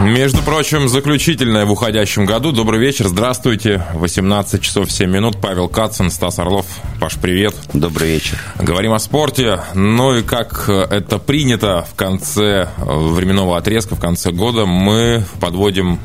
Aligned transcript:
Между 0.00 0.42
прочим, 0.42 0.88
заключительное 0.88 1.66
в 1.66 1.70
уходящем 1.70 2.24
году. 2.24 2.50
Добрый 2.50 2.80
вечер, 2.80 3.06
здравствуйте. 3.06 3.84
18 3.94 4.60
часов 4.60 4.90
7 4.90 5.08
минут. 5.08 5.36
Павел 5.40 5.68
Кацин, 5.68 6.10
Стас 6.10 6.38
Орлов. 6.38 6.66
Паш, 6.98 7.16
привет. 7.18 7.54
Добрый 7.72 8.08
вечер. 8.08 8.38
Говорим 8.58 8.94
о 8.94 8.98
спорте. 8.98 9.60
Ну 9.74 10.16
и 10.16 10.22
как 10.22 10.68
это 10.68 11.18
принято 11.18 11.86
в 11.88 11.94
конце 11.94 12.68
временного 12.78 13.58
отрезка, 13.58 13.94
в 13.94 14.00
конце 14.00 14.32
года, 14.32 14.64
мы 14.66 15.24
подводим 15.40 16.00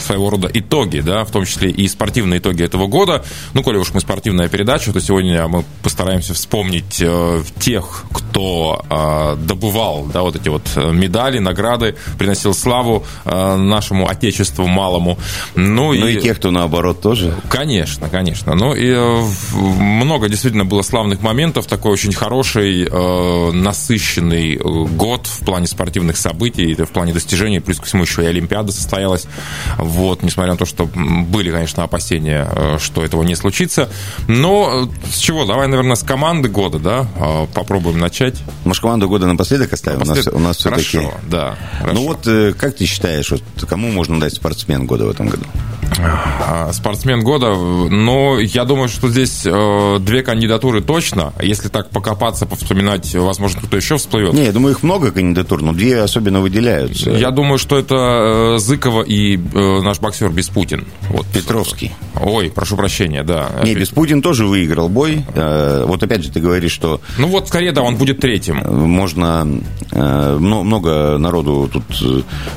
своего 0.00 0.30
рода 0.30 0.50
итоги, 0.52 1.00
да, 1.00 1.24
в 1.24 1.30
том 1.30 1.44
числе 1.44 1.70
и 1.70 1.86
спортивные 1.86 2.38
итоги 2.38 2.64
этого 2.64 2.86
года. 2.86 3.22
Ну, 3.52 3.62
коли 3.62 3.76
уж 3.76 3.92
мы 3.92 4.00
спортивная 4.00 4.48
передача, 4.48 4.92
то 4.92 5.00
сегодня 5.00 5.46
мы 5.46 5.64
постараемся 5.82 6.34
вспомнить 6.34 7.00
э, 7.00 7.42
тех, 7.60 8.04
кто 8.12 8.82
э, 8.88 9.36
добывал, 9.44 10.06
да, 10.06 10.22
вот 10.22 10.36
эти 10.36 10.48
вот 10.48 10.64
медали, 10.76 11.38
награды, 11.38 11.96
приносил 12.18 12.54
славу 12.54 12.93
Э, 13.24 13.56
нашему 13.56 14.08
отечеству 14.08 14.66
малому. 14.66 15.18
Ну, 15.54 15.92
ну 15.92 15.94
и, 15.94 16.14
и 16.14 16.20
тех, 16.20 16.36
кто 16.38 16.50
наоборот 16.50 17.00
тоже. 17.00 17.34
Конечно, 17.48 18.08
конечно. 18.08 18.54
Ну 18.54 18.74
и 18.74 18.88
э, 18.88 19.24
много 19.54 20.28
действительно 20.28 20.64
было 20.64 20.82
славных 20.82 21.22
моментов. 21.22 21.66
Такой 21.66 21.92
очень 21.92 22.12
хороший, 22.12 22.86
э, 22.90 23.50
насыщенный 23.52 24.56
год 24.56 25.26
в 25.26 25.44
плане 25.44 25.66
спортивных 25.66 26.16
событий, 26.16 26.74
в 26.74 26.90
плане 26.90 27.12
достижений. 27.12 27.60
Плюс 27.60 27.78
ко 27.78 27.86
всему 27.86 28.02
еще 28.02 28.22
и 28.22 28.26
Олимпиада 28.26 28.72
состоялась. 28.72 29.26
Вот, 29.78 30.22
несмотря 30.22 30.52
на 30.52 30.58
то, 30.58 30.66
что 30.66 30.86
были, 30.86 31.50
конечно, 31.50 31.82
опасения, 31.82 32.46
что 32.78 33.04
этого 33.04 33.22
не 33.22 33.34
случится. 33.34 33.88
Но 34.28 34.88
с 35.10 35.18
чего? 35.18 35.44
Давай, 35.44 35.66
наверное, 35.68 35.96
с 35.96 36.02
команды 36.02 36.48
года, 36.48 36.78
да, 36.78 37.06
попробуем 37.54 37.98
начать. 37.98 38.36
Может, 38.64 38.82
команду 38.82 39.08
года 39.08 39.26
напоследок 39.26 39.72
оставим? 39.72 40.00
Напоследок? 40.00 40.34
У 40.34 40.38
нас, 40.38 40.64
у 40.64 40.70
нас 40.70 40.78
все-таки... 40.78 41.08
Да. 41.28 41.56
Хорошо. 41.80 41.94
Ну 41.94 42.06
вот, 42.06 42.56
как 42.56 42.76
ты 42.76 42.83
считаешь, 42.86 43.30
вот 43.30 43.42
кому 43.68 43.90
можно 43.90 44.20
дать 44.20 44.34
спортсмен 44.34 44.86
года 44.86 45.06
в 45.06 45.10
этом 45.10 45.28
году? 45.28 45.44
А, 45.98 46.72
спортсмен 46.72 47.22
года, 47.22 47.54
но 47.54 48.38
я 48.40 48.64
думаю, 48.64 48.88
что 48.88 49.08
здесь 49.08 49.42
э, 49.46 49.98
две 50.00 50.22
кандидатуры 50.22 50.82
точно. 50.82 51.32
Если 51.40 51.68
так 51.68 51.90
покопаться, 51.90 52.46
повспоминать, 52.46 53.14
возможно, 53.14 53.60
кто-то 53.60 53.76
еще 53.76 53.96
всплывет. 53.96 54.32
Не, 54.34 54.44
я 54.44 54.52
думаю, 54.52 54.74
их 54.74 54.82
много 54.82 55.12
кандидатур, 55.12 55.62
но 55.62 55.72
две 55.72 56.00
особенно 56.00 56.40
выделяются. 56.40 57.10
Я 57.10 57.30
думаю, 57.30 57.58
что 57.58 57.78
это 57.78 57.94
э, 57.94 58.58
Зыкова 58.58 59.02
и 59.02 59.36
э, 59.36 59.80
наш 59.82 60.00
боксер 60.00 60.30
Беспутин. 60.30 60.86
Вот. 61.10 61.26
Петровский. 61.26 61.92
Ой, 62.20 62.50
прошу 62.50 62.76
прощения, 62.76 63.22
да. 63.22 63.50
Не, 63.62 63.74
Беспутин 63.74 64.20
тоже 64.20 64.46
выиграл 64.46 64.88
бой. 64.88 65.24
Вот 65.34 66.02
опять 66.02 66.24
же 66.24 66.30
ты 66.30 66.40
говоришь, 66.40 66.72
что... 66.72 67.00
Ну 67.18 67.28
вот, 67.28 67.48
скорее, 67.48 67.72
да, 67.72 67.82
он 67.82 67.96
будет 67.96 68.20
третьим. 68.20 68.56
Можно 68.56 69.46
много 69.92 71.18
народу 71.18 71.70
тут 71.72 71.84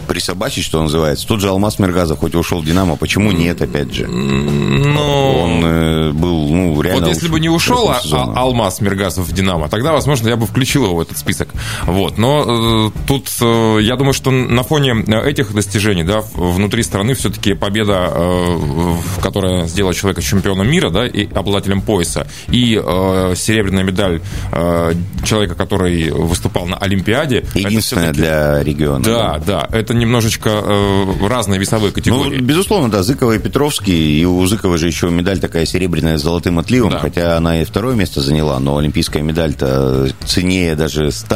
присобачить, 0.08 0.64
что 0.64 0.82
называется. 0.82 1.28
Тот 1.28 1.42
же 1.42 1.50
Алмаз 1.50 1.80
Мергазов, 1.80 2.20
хоть 2.20 2.34
и 2.34 2.38
ушел 2.38 2.62
в 2.62 2.66
Динамо, 2.66 2.96
почему 2.96 3.27
нет, 3.32 3.62
опять 3.62 3.94
же? 3.94 4.08
Но... 4.08 5.44
Он 5.44 5.66
э, 5.66 6.12
был, 6.12 6.48
ну, 6.50 6.82
реально... 6.82 7.08
Вот 7.08 7.10
если 7.10 7.28
бы 7.28 7.40
не 7.40 7.50
ушел 7.50 7.90
а, 7.90 8.02
а, 8.12 8.42
Алмаз 8.42 8.82
Мергазов 8.82 9.28
в 9.28 9.34
Динамо, 9.34 9.70
тогда, 9.70 9.94
возможно, 9.94 10.28
я 10.30 10.36
бы 10.36 10.46
включил 10.46 10.86
его 10.86 10.96
в 10.96 11.02
этот 11.02 11.18
список. 11.18 11.50
Вот. 11.84 12.18
Но 12.18 12.90
э, 12.90 12.92
тут, 13.08 13.30
э, 13.42 13.80
я 13.82 13.96
думаю, 13.96 14.14
что 14.14 14.32
на 14.32 14.64
фоне 14.64 15.04
этих 15.26 15.54
достижений, 15.54 16.04
да, 16.04 16.22
внутри 16.34 16.84
страны 16.84 17.14
все-таки 17.14 17.54
победа, 17.54 18.12
э, 18.14 18.96
которая 19.22 19.68
сделала 19.68 19.94
человека 19.94 20.22
чемпионом 20.22 20.70
мира, 20.70 20.90
да, 20.90 21.06
и 21.06 21.32
обладателем 21.34 21.82
пояса, 21.82 22.28
и 22.50 22.82
э, 22.84 23.34
серебряная 23.36 23.84
медаль 23.84 24.22
э, 24.52 24.94
человека, 25.24 25.56
который 25.56 26.12
выступал 26.12 26.66
на 26.66 26.78
Олимпиаде. 26.78 27.46
Единственная 27.54 28.14
для 28.14 28.64
региона. 28.64 29.04
Да, 29.04 29.38
да, 29.40 29.68
да, 29.70 29.78
это 29.78 29.94
немножечко 29.94 30.50
э, 30.50 31.28
разные 31.28 31.60
весовые 31.60 31.92
категории. 31.92 32.38
Ну, 32.38 32.46
безусловно, 32.46 32.90
да, 32.90 33.04
Зыкова 33.18 33.32
и 33.32 33.40
Петровский, 33.40 34.22
и 34.22 34.26
у 34.26 34.46
Зыкова 34.46 34.78
же 34.78 34.86
еще 34.86 35.10
медаль 35.10 35.40
такая 35.40 35.66
серебряная 35.66 36.20
с 36.20 36.22
золотым 36.22 36.60
отливом, 36.60 36.92
да. 36.92 37.00
хотя 37.00 37.36
она 37.36 37.60
и 37.60 37.66
второе 37.66 37.96
место 37.96 38.22
заняла, 38.22 38.60
но 38.60 38.78
олимпийская 38.78 39.24
медаль-то 39.24 40.10
ценнее 40.24 40.76
даже 40.76 41.12
100 41.12 41.36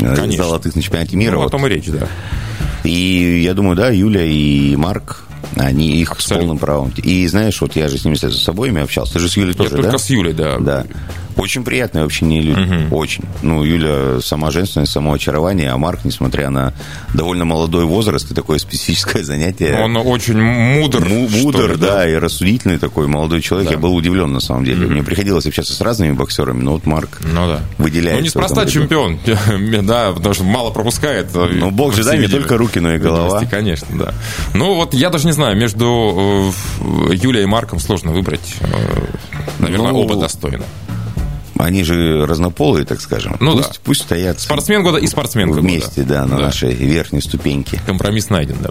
э, 0.00 0.16
Конечно. 0.16 0.44
золотых 0.44 0.74
на 0.74 0.80
чемпионате 0.80 1.16
мира. 1.16 1.34
Ну, 1.34 1.42
о 1.42 1.50
том 1.50 1.66
и 1.66 1.68
речь, 1.68 1.88
да. 1.88 2.08
И 2.84 3.42
я 3.44 3.52
думаю, 3.52 3.76
да, 3.76 3.90
Юля 3.90 4.24
и 4.24 4.76
Марк 4.76 5.26
они 5.56 6.00
их 6.00 6.12
Абсолютно. 6.12 6.36
с 6.36 6.38
полным 6.38 6.58
правом. 6.58 6.92
И 6.96 7.26
знаешь, 7.26 7.60
вот 7.60 7.76
я 7.76 7.88
же 7.88 7.98
с 7.98 8.06
ними 8.06 8.14
с 8.14 8.48
обоими 8.48 8.80
общался. 8.80 9.12
Ты 9.12 9.18
же 9.18 9.28
с 9.28 9.36
Юлей 9.36 9.52
тоже, 9.52 9.76
Я 9.76 9.82
только 9.82 9.98
с 9.98 10.08
Юлей, 10.08 10.32
да. 10.32 10.56
Да. 10.58 10.86
Очень 11.36 11.64
приятные 11.64 12.04
вообще 12.04 12.24
не 12.24 12.40
люди. 12.40 12.86
Угу. 12.86 12.96
Очень. 12.96 13.24
Ну, 13.42 13.64
Юля 13.64 14.20
сама 14.20 14.50
женственность, 14.50 14.92
само 14.92 15.14
очарование, 15.14 15.70
а 15.70 15.76
Марк, 15.76 16.00
несмотря 16.04 16.50
на 16.50 16.72
довольно 17.12 17.44
молодой 17.44 17.84
возраст 17.84 18.30
и 18.30 18.34
такое 18.34 18.58
специфическое 18.58 19.24
занятие. 19.24 19.80
Он 19.82 19.96
очень 19.96 20.40
мудр. 20.40 21.04
мудр, 21.08 21.72
ли, 21.72 21.76
да, 21.76 21.96
да, 21.96 22.08
и 22.08 22.14
рассудительный 22.14 22.78
такой 22.78 23.06
молодой 23.06 23.42
человек. 23.42 23.68
Да. 23.68 23.74
Я 23.74 23.80
был 23.80 23.94
удивлен, 23.94 24.32
на 24.32 24.40
самом 24.40 24.64
деле. 24.64 24.86
Угу. 24.86 24.92
Мне 24.92 25.02
приходилось 25.02 25.46
общаться 25.46 25.72
с 25.72 25.80
разными 25.80 26.12
боксерами, 26.12 26.62
но 26.62 26.74
вот 26.74 26.86
Марк 26.86 27.20
ну, 27.22 27.46
да. 27.46 27.60
выделяется. 27.78 28.20
Ну, 28.20 28.26
неспроста 28.26 28.66
чемпион, 28.66 29.18
да, 29.86 30.12
потому 30.12 30.34
что 30.34 30.44
мало 30.44 30.70
пропускает. 30.70 31.28
Ну, 31.34 31.70
бог 31.70 31.94
же, 31.94 32.04
да, 32.04 32.16
не 32.16 32.28
только 32.28 32.56
руки, 32.56 32.78
но 32.80 32.94
и 32.94 32.98
голова. 32.98 33.44
Конечно, 33.44 33.88
да. 33.92 34.14
Ну, 34.54 34.74
вот 34.74 34.94
я 34.94 35.10
даже 35.10 35.26
не 35.26 35.32
знаю, 35.32 35.56
между 35.56 36.52
э, 36.80 37.14
Юлей 37.14 37.42
и 37.42 37.46
Марком 37.46 37.78
сложно 37.78 38.12
выбрать. 38.12 38.56
Э, 38.60 39.04
наверное, 39.58 39.92
ну, 39.92 40.00
оба 40.00 40.16
достойны. 40.16 40.64
Они 41.58 41.84
же 41.84 42.26
разнополые, 42.26 42.84
так 42.84 43.00
скажем. 43.00 43.36
Ну 43.40 43.52
пусть, 43.52 43.68
да. 43.68 43.78
Пусть 43.84 44.02
стоят. 44.02 44.40
Спортсмен 44.40 44.82
года 44.82 44.98
и 44.98 45.06
спортсменка 45.06 45.58
Вместе, 45.58 46.02
года. 46.02 46.14
да, 46.14 46.26
на 46.26 46.36
да. 46.36 46.42
нашей 46.46 46.72
верхней 46.74 47.20
ступеньке. 47.20 47.80
Компромисс 47.86 48.30
найден, 48.30 48.56
да. 48.60 48.70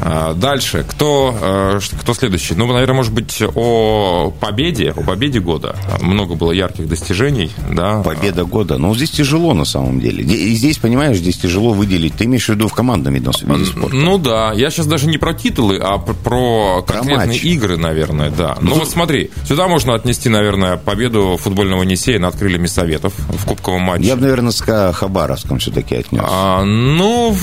А, 0.00 0.34
дальше. 0.34 0.84
Кто, 0.88 1.36
э, 1.40 1.80
кто 2.00 2.14
следующий? 2.14 2.54
Ну, 2.54 2.66
наверное, 2.66 2.96
может 2.96 3.12
быть, 3.12 3.42
о 3.54 4.32
победе, 4.40 4.90
о 4.90 5.02
победе 5.02 5.40
года. 5.40 5.76
Много 6.00 6.34
было 6.34 6.52
ярких 6.52 6.88
достижений, 6.88 7.50
да. 7.70 8.02
Победа 8.02 8.44
года. 8.44 8.78
Ну, 8.78 8.94
здесь 8.94 9.10
тяжело, 9.10 9.54
на 9.54 9.64
самом 9.64 10.00
деле. 10.00 10.22
И 10.24 10.54
здесь, 10.54 10.78
понимаешь, 10.78 11.16
здесь 11.16 11.38
тяжело 11.38 11.72
выделить. 11.72 12.14
Ты 12.14 12.24
имеешь 12.24 12.46
в 12.46 12.50
виду 12.50 12.68
в 12.68 12.74
командном 12.74 13.14
виде 13.14 13.30
спорта? 13.32 13.96
Ну, 13.96 14.18
да. 14.18 14.52
Я 14.52 14.70
сейчас 14.70 14.86
даже 14.86 15.06
не 15.08 15.18
про 15.18 15.34
титулы, 15.34 15.78
а 15.78 15.98
про 15.98 16.82
конкретные 16.82 17.40
про 17.40 17.48
игры, 17.48 17.76
наверное, 17.76 18.30
да. 18.30 18.56
Ну, 18.60 18.70
ну 18.70 18.76
вот 18.76 18.88
смотри, 18.88 19.30
сюда 19.44 19.68
можно 19.68 19.94
отнести, 19.94 20.28
наверное, 20.28 20.76
победу 20.76 21.38
футбольного 21.40 21.82
Енисея 21.96 22.18
над 22.18 22.36
крыльями 22.36 22.66
Советов 22.66 23.14
в 23.16 23.46
кубковом 23.46 23.82
матче. 23.82 24.06
Я 24.06 24.16
бы, 24.16 24.22
наверное, 24.22 24.52
с 24.52 24.60
Хабаровском 24.60 25.58
все-таки 25.58 25.96
отнес. 25.96 26.22
А, 26.26 26.62
ну, 26.62 27.34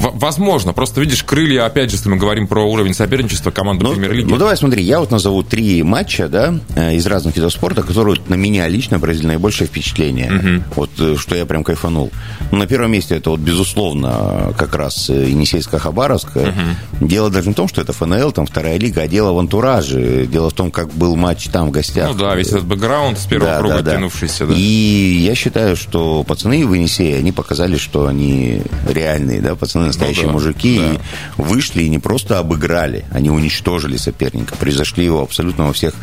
возможно. 0.00 0.74
Просто, 0.74 1.00
видишь, 1.00 1.24
крылья, 1.24 1.64
опять 1.64 1.90
же, 1.90 1.96
если 1.96 2.10
мы 2.10 2.16
говорим 2.16 2.46
про 2.46 2.64
уровень 2.64 2.94
соперничества 2.94 3.50
команды 3.50 3.84
ну, 3.84 3.92
премьер-лиги. 3.92 4.28
Ну, 4.28 4.36
давай 4.36 4.56
смотри, 4.56 4.82
я 4.82 5.00
вот 5.00 5.10
назову 5.10 5.42
три 5.42 5.82
матча, 5.82 6.28
да, 6.28 6.54
э, 6.76 6.96
из 6.96 7.06
разных 7.06 7.34
видов 7.36 7.52
спорта, 7.52 7.82
которые 7.82 8.18
на 8.28 8.34
меня 8.34 8.68
лично 8.68 9.00
произвели 9.00 9.28
наибольшее 9.28 9.66
впечатление. 9.66 10.32
Угу. 10.32 10.64
Вот 10.76 10.90
э, 10.98 11.16
что 11.16 11.34
я 11.34 11.46
прям 11.46 11.64
кайфанул. 11.64 12.10
Ну, 12.50 12.58
на 12.58 12.66
первом 12.66 12.92
месте 12.92 13.16
это 13.16 13.30
вот, 13.30 13.40
безусловно, 13.40 14.52
как 14.58 14.74
раз 14.74 15.08
э, 15.08 15.30
Енисейско-Хабаровская. 15.30 16.50
Угу. 16.50 17.06
Дело 17.06 17.30
даже 17.30 17.48
не 17.48 17.54
в 17.54 17.56
том, 17.56 17.68
что 17.68 17.80
это 17.80 17.92
ФНЛ, 17.94 18.32
там 18.32 18.46
вторая 18.46 18.78
лига, 18.78 19.02
а 19.02 19.08
дело 19.08 19.32
в 19.32 19.38
антураже. 19.38 20.26
Дело 20.26 20.50
в 20.50 20.54
том, 20.54 20.70
как 20.70 20.92
был 20.92 21.16
матч 21.16 21.46
там 21.48 21.68
в 21.68 21.70
гостях. 21.70 22.10
Ну 22.12 22.18
да, 22.18 22.34
весь 22.34 22.48
этот 22.48 22.66
бэкграунд 22.66 23.18
с 23.18 23.26
первого 23.26 23.52
да, 23.52 23.58
круга 23.58 23.77
да, 23.82 23.98
да. 23.98 24.54
И 24.54 25.20
я 25.24 25.34
считаю, 25.34 25.76
что 25.76 26.24
пацаны 26.24 26.66
в 26.66 26.74
Енисее, 26.74 27.16
они 27.18 27.32
показали, 27.32 27.76
что 27.76 28.06
они 28.06 28.62
реальные, 28.88 29.40
да, 29.40 29.54
пацаны 29.54 29.86
настоящие 29.86 30.26
ну, 30.26 30.32
да, 30.32 30.34
мужики, 30.34 30.78
да. 30.78 30.94
и 30.94 30.98
вышли 31.36 31.82
и 31.82 31.88
не 31.88 31.98
просто 31.98 32.38
обыграли, 32.38 33.04
они 33.10 33.30
уничтожили 33.30 33.96
соперника, 33.96 34.56
превзошли 34.56 35.04
его 35.04 35.22
абсолютно 35.22 35.66
во 35.66 35.72
всех 35.72 35.94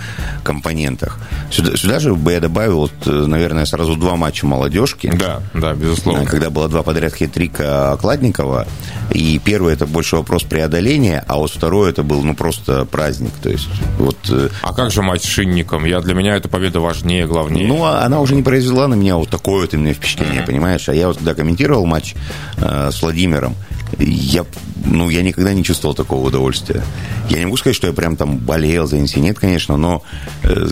компонентах. 0.44 1.20
Сюда, 1.52 1.78
сюда 1.78 2.00
же 2.00 2.16
бы 2.16 2.32
я 2.32 2.40
добавил, 2.40 2.80
вот, 2.80 3.06
наверное, 3.06 3.66
сразу 3.66 3.96
два 3.96 4.16
матча 4.16 4.46
молодежки. 4.46 5.12
Да, 5.16 5.42
да, 5.54 5.74
безусловно. 5.74 6.26
Когда 6.26 6.50
было 6.50 6.68
два 6.68 6.84
подряд 6.84 7.14
хитрика 7.14 7.94
Окладникова, 7.94 8.68
и 9.12 9.40
первый 9.44 9.74
это 9.74 9.86
больше 9.86 10.18
вопрос 10.18 10.44
преодоления, 10.44 11.24
а 11.28 11.38
вот 11.38 11.52
второй 11.52 11.92
это 11.92 12.04
был, 12.04 12.22
ну, 12.24 12.36
просто 12.36 12.86
праздник, 12.86 13.32
то 13.42 13.50
есть 13.50 13.68
вот... 13.98 14.18
Э, 14.30 14.50
а 14.62 14.74
как 14.74 14.92
же 14.92 15.02
матч 15.02 15.24
с 15.24 15.26
Шинником? 15.26 15.86
Я, 15.86 16.02
для 16.02 16.14
меня 16.14 16.36
эта 16.36 16.50
победа 16.50 16.80
важнее, 16.80 17.28
главнее. 17.28 17.65
Ну, 17.68 17.84
а 17.84 18.04
она 18.04 18.20
уже 18.20 18.36
не 18.36 18.44
произвела 18.44 18.88
на 18.88 18.96
меня 18.96 19.18
вот 19.18 19.30
такое 19.30 19.62
вот 19.62 19.74
именно 19.74 19.94
впечатление, 19.94 20.44
понимаешь? 20.44 20.88
А 20.90 20.94
я 20.94 21.08
вот 21.08 21.18
когда 21.18 21.34
комментировал 21.34 21.86
матч 21.86 22.16
э, 22.58 22.90
с 22.92 23.02
Владимиром, 23.02 23.56
я 24.00 24.46
ну, 24.86 25.10
я 25.10 25.22
никогда 25.22 25.54
не 25.54 25.64
чувствовал 25.64 25.96
такого 25.96 26.28
удовольствия. 26.28 26.84
Я 27.30 27.40
не 27.40 27.46
могу 27.46 27.58
сказать, 27.58 27.76
что 27.76 27.88
я 27.88 27.94
прям 27.94 28.16
там 28.16 28.38
болел 28.38 28.88
за 28.88 28.98
Енисей, 28.98 29.22
нет, 29.22 29.40
конечно, 29.40 29.78
но 29.78 30.04
э, 30.44 30.68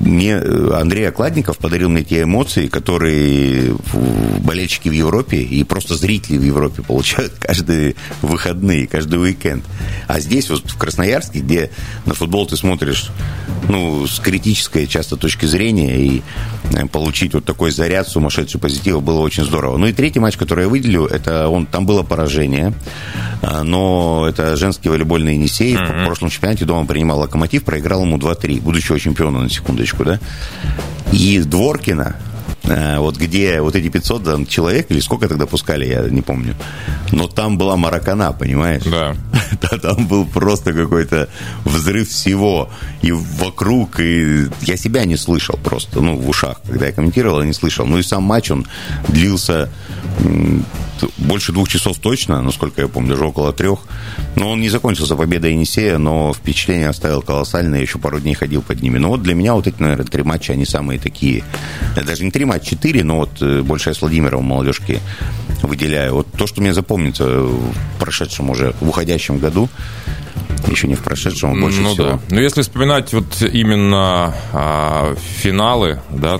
мне 0.00 0.36
Андрей 0.36 1.08
Окладников 1.08 1.58
подарил 1.58 1.88
мне 1.88 2.04
те 2.04 2.22
эмоции, 2.22 2.66
которые 2.66 3.74
болельщики 4.40 4.88
в 4.88 4.92
Европе 4.92 5.38
и 5.38 5.64
просто 5.64 5.94
зрители 5.94 6.36
в 6.36 6.44
Европе 6.44 6.82
получают 6.82 7.32
каждые 7.38 7.94
выходные, 8.22 8.86
каждый 8.86 9.20
уикенд. 9.20 9.64
А 10.06 10.20
здесь, 10.20 10.50
вот 10.50 10.70
в 10.70 10.76
Красноярске, 10.76 11.40
где 11.40 11.70
на 12.04 12.14
футбол 12.14 12.46
ты 12.46 12.56
смотришь 12.56 13.10
ну, 13.68 14.06
с 14.06 14.20
критической 14.20 14.86
часто 14.86 15.16
точки 15.16 15.46
зрения, 15.46 15.98
и 15.98 16.22
э, 16.72 16.86
получить 16.86 17.34
вот 17.34 17.44
такой 17.44 17.70
заряд 17.70 18.08
сумасшедший 18.08 18.60
позитива 18.60 19.00
было 19.00 19.20
очень 19.20 19.44
здорово. 19.44 19.78
Ну 19.78 19.86
и 19.86 19.92
третий 19.92 20.20
матч, 20.20 20.36
который 20.36 20.64
я 20.64 20.68
выделю, 20.68 21.06
это 21.06 21.48
он, 21.48 21.66
там 21.66 21.86
было 21.86 22.02
поражение, 22.02 22.74
а, 23.42 23.53
но 23.62 24.26
это 24.28 24.56
женский 24.56 24.88
волейбольный 24.88 25.34
Енисей. 25.34 25.74
Mm-hmm. 25.74 26.02
В 26.02 26.04
прошлом 26.06 26.30
чемпионате 26.30 26.64
дома 26.64 26.86
принимал 26.86 27.20
Локомотив, 27.20 27.64
проиграл 27.64 28.02
ему 28.02 28.18
2-3, 28.18 28.60
будущего 28.60 28.98
чемпиона, 28.98 29.42
на 29.42 29.50
секундочку, 29.50 30.04
да. 30.04 30.18
И 31.12 31.38
Дворкина, 31.38 32.16
Э, 32.66 32.98
вот 32.98 33.16
где 33.16 33.60
вот 33.60 33.76
эти 33.76 33.88
500 33.88 34.24
там, 34.24 34.46
человек, 34.46 34.90
или 34.90 35.00
сколько 35.00 35.28
тогда 35.28 35.46
пускали, 35.46 35.86
я 35.86 36.02
не 36.08 36.22
помню. 36.22 36.54
Но 37.12 37.28
там 37.28 37.58
была 37.58 37.76
маракана, 37.76 38.32
понимаешь? 38.32 38.82
Да. 39.60 39.78
Там 39.78 40.06
был 40.06 40.26
просто 40.26 40.72
какой-то 40.72 41.28
взрыв 41.64 42.08
всего. 42.08 42.70
И 43.02 43.12
вокруг, 43.12 44.00
и 44.00 44.46
я 44.62 44.76
себя 44.76 45.04
не 45.04 45.16
слышал 45.16 45.56
просто, 45.62 46.00
ну, 46.00 46.16
в 46.16 46.28
ушах. 46.28 46.60
Когда 46.66 46.86
я 46.86 46.92
комментировал, 46.92 47.40
я 47.40 47.46
не 47.46 47.52
слышал. 47.52 47.86
Ну 47.86 47.98
и 47.98 48.02
сам 48.02 48.24
матч, 48.24 48.50
он 48.50 48.66
длился 49.08 49.70
больше 51.18 51.52
двух 51.52 51.68
часов 51.68 51.98
точно, 51.98 52.42
насколько 52.42 52.80
я 52.80 52.88
помню, 52.88 53.10
даже 53.10 53.24
около 53.24 53.52
трех. 53.52 53.80
Но 54.36 54.50
он 54.50 54.60
не 54.60 54.68
закончился 54.68 55.16
победой 55.16 55.52
Енисея, 55.52 55.98
но 55.98 56.32
впечатление 56.32 56.88
оставил 56.88 57.22
колоссальное. 57.22 57.78
Я 57.78 57.82
еще 57.82 57.98
пару 57.98 58.20
дней 58.20 58.34
ходил 58.34 58.62
под 58.62 58.82
ними. 58.82 58.98
Но 58.98 59.08
вот 59.08 59.22
для 59.22 59.34
меня 59.34 59.54
вот 59.54 59.66
эти, 59.66 59.80
наверное, 59.80 60.06
три 60.06 60.22
матча, 60.22 60.52
они 60.52 60.64
самые 60.64 60.98
такие. 60.98 61.44
Даже 61.94 62.24
не 62.24 62.30
три 62.30 62.44
матча, 62.44 62.70
четыре, 62.70 63.04
но 63.04 63.18
вот 63.18 63.40
э, 63.40 63.62
больше 63.62 63.90
я 63.90 63.94
с 63.94 64.00
Владимиром 64.00 64.44
молодежки 64.44 65.00
выделяю. 65.62 66.14
Вот 66.14 66.28
то, 66.32 66.46
что 66.46 66.60
мне 66.60 66.74
запомнится 66.74 67.24
в 67.24 67.72
прошедшем 67.98 68.50
уже, 68.50 68.74
в 68.80 68.88
уходящем 68.88 69.38
году, 69.38 69.68
еще 70.70 70.88
не 70.88 70.94
в 70.94 71.02
прошедшем, 71.02 71.52
а 71.52 71.60
больше 71.60 71.80
ну, 71.80 71.92
всего. 71.92 72.06
Да. 72.06 72.20
Но 72.30 72.40
если 72.40 72.62
вспоминать 72.62 73.12
вот 73.12 73.42
именно 73.42 74.34
а, 74.52 75.14
финалы, 75.14 76.00
да, 76.10 76.38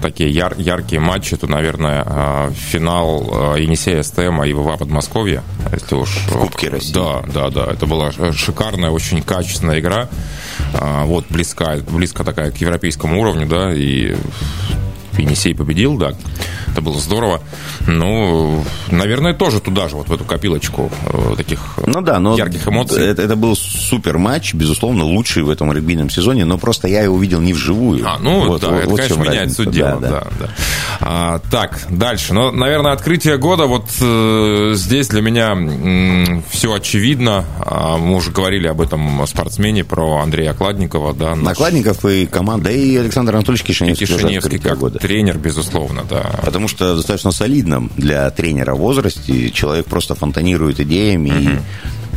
такие 0.00 0.30
яр, 0.30 0.54
яркие 0.58 1.00
матчи, 1.00 1.36
то, 1.36 1.46
наверное, 1.46 2.02
а, 2.06 2.50
финал 2.50 3.28
а, 3.32 3.56
Енисея 3.56 3.91
СТМ 4.00 4.42
и 4.42 4.52
ВВА 4.52 4.76
Подмосковья, 4.76 5.42
если 5.72 5.94
уж... 5.94 6.08
В 6.28 6.38
Кубке 6.38 6.68
России. 6.68 6.92
Да, 6.92 7.22
да, 7.26 7.50
да. 7.50 7.72
Это 7.72 7.86
была 7.86 8.12
шикарная, 8.12 8.90
очень 8.90 9.22
качественная 9.22 9.80
игра. 9.80 10.08
А, 10.74 11.04
вот 11.04 11.26
близкая, 11.28 11.80
близко 11.80 12.24
такая 12.24 12.50
к 12.50 12.56
европейскому 12.58 13.20
уровню, 13.20 13.46
да, 13.46 13.72
и 13.72 14.16
Енисей 15.18 15.54
победил, 15.54 15.96
да. 15.96 16.12
Это 16.70 16.80
было 16.80 16.98
здорово. 16.98 17.40
Ну, 17.86 18.64
наверное, 18.90 19.34
тоже 19.34 19.60
туда 19.60 19.88
же, 19.88 19.96
вот 19.96 20.08
в 20.08 20.12
эту 20.12 20.24
копилочку 20.24 20.90
э, 21.06 21.34
таких 21.36 21.60
ну, 21.86 22.00
да, 22.00 22.18
но 22.18 22.36
ярких 22.36 22.66
эмоций. 22.68 23.06
Это, 23.06 23.22
это 23.22 23.36
был 23.36 23.56
супер 23.56 24.18
матч, 24.18 24.54
безусловно, 24.54 25.04
лучший 25.04 25.42
в 25.42 25.50
этом 25.50 25.72
регбийном 25.72 26.10
сезоне, 26.10 26.44
но 26.44 26.58
просто 26.58 26.88
я 26.88 27.02
его 27.02 27.18
видел 27.18 27.40
не 27.40 27.52
вживую. 27.52 28.06
А, 28.06 28.18
ну 28.18 28.46
вот, 28.46 28.60
да, 28.60 28.68
вот, 28.68 28.76
это, 28.76 28.88
вот 28.88 28.96
конечно, 29.00 29.20
меняет 29.20 29.52
суть 29.52 29.70
дела. 29.70 29.98
Да, 30.00 30.08
да. 30.08 30.10
Да, 30.10 30.26
да. 30.40 30.48
А, 31.00 31.40
так, 31.50 31.80
дальше. 31.90 32.34
Ну, 32.34 32.50
наверное, 32.52 32.92
открытие 32.92 33.36
года, 33.38 33.66
вот 33.66 33.88
э, 34.00 34.72
здесь 34.74 35.08
для 35.08 35.20
меня 35.20 35.54
э, 35.54 36.42
все 36.50 36.72
очевидно. 36.72 37.44
А, 37.58 37.98
мы 37.98 38.16
уже 38.16 38.30
говорили 38.30 38.66
об 38.66 38.80
этом 38.80 39.26
спортсмене, 39.26 39.84
про 39.84 40.18
Андрея 40.18 40.52
Окладникова. 40.52 41.14
Да, 41.14 41.34
наш... 41.34 41.52
Окладников 41.52 42.04
и 42.04 42.26
команда, 42.26 42.70
и 42.70 42.96
Александр 42.96 43.34
Анатольевич 43.34 43.64
Кишиневский. 43.64 44.06
Кишиневский 44.06 44.58
как 44.58 44.78
года. 44.78 44.98
Тренер, 45.02 45.38
безусловно, 45.38 46.04
да. 46.08 46.38
Потому 46.44 46.68
что 46.68 46.96
достаточно 46.96 47.32
солидном 47.32 47.90
для 47.96 48.30
тренера 48.30 48.74
в 48.74 48.78
возрасте 48.78 49.50
человек 49.50 49.86
просто 49.86 50.14
фонтанирует 50.14 50.80
идеями 50.80 51.30
угу. 51.30 51.38
и 51.38 51.58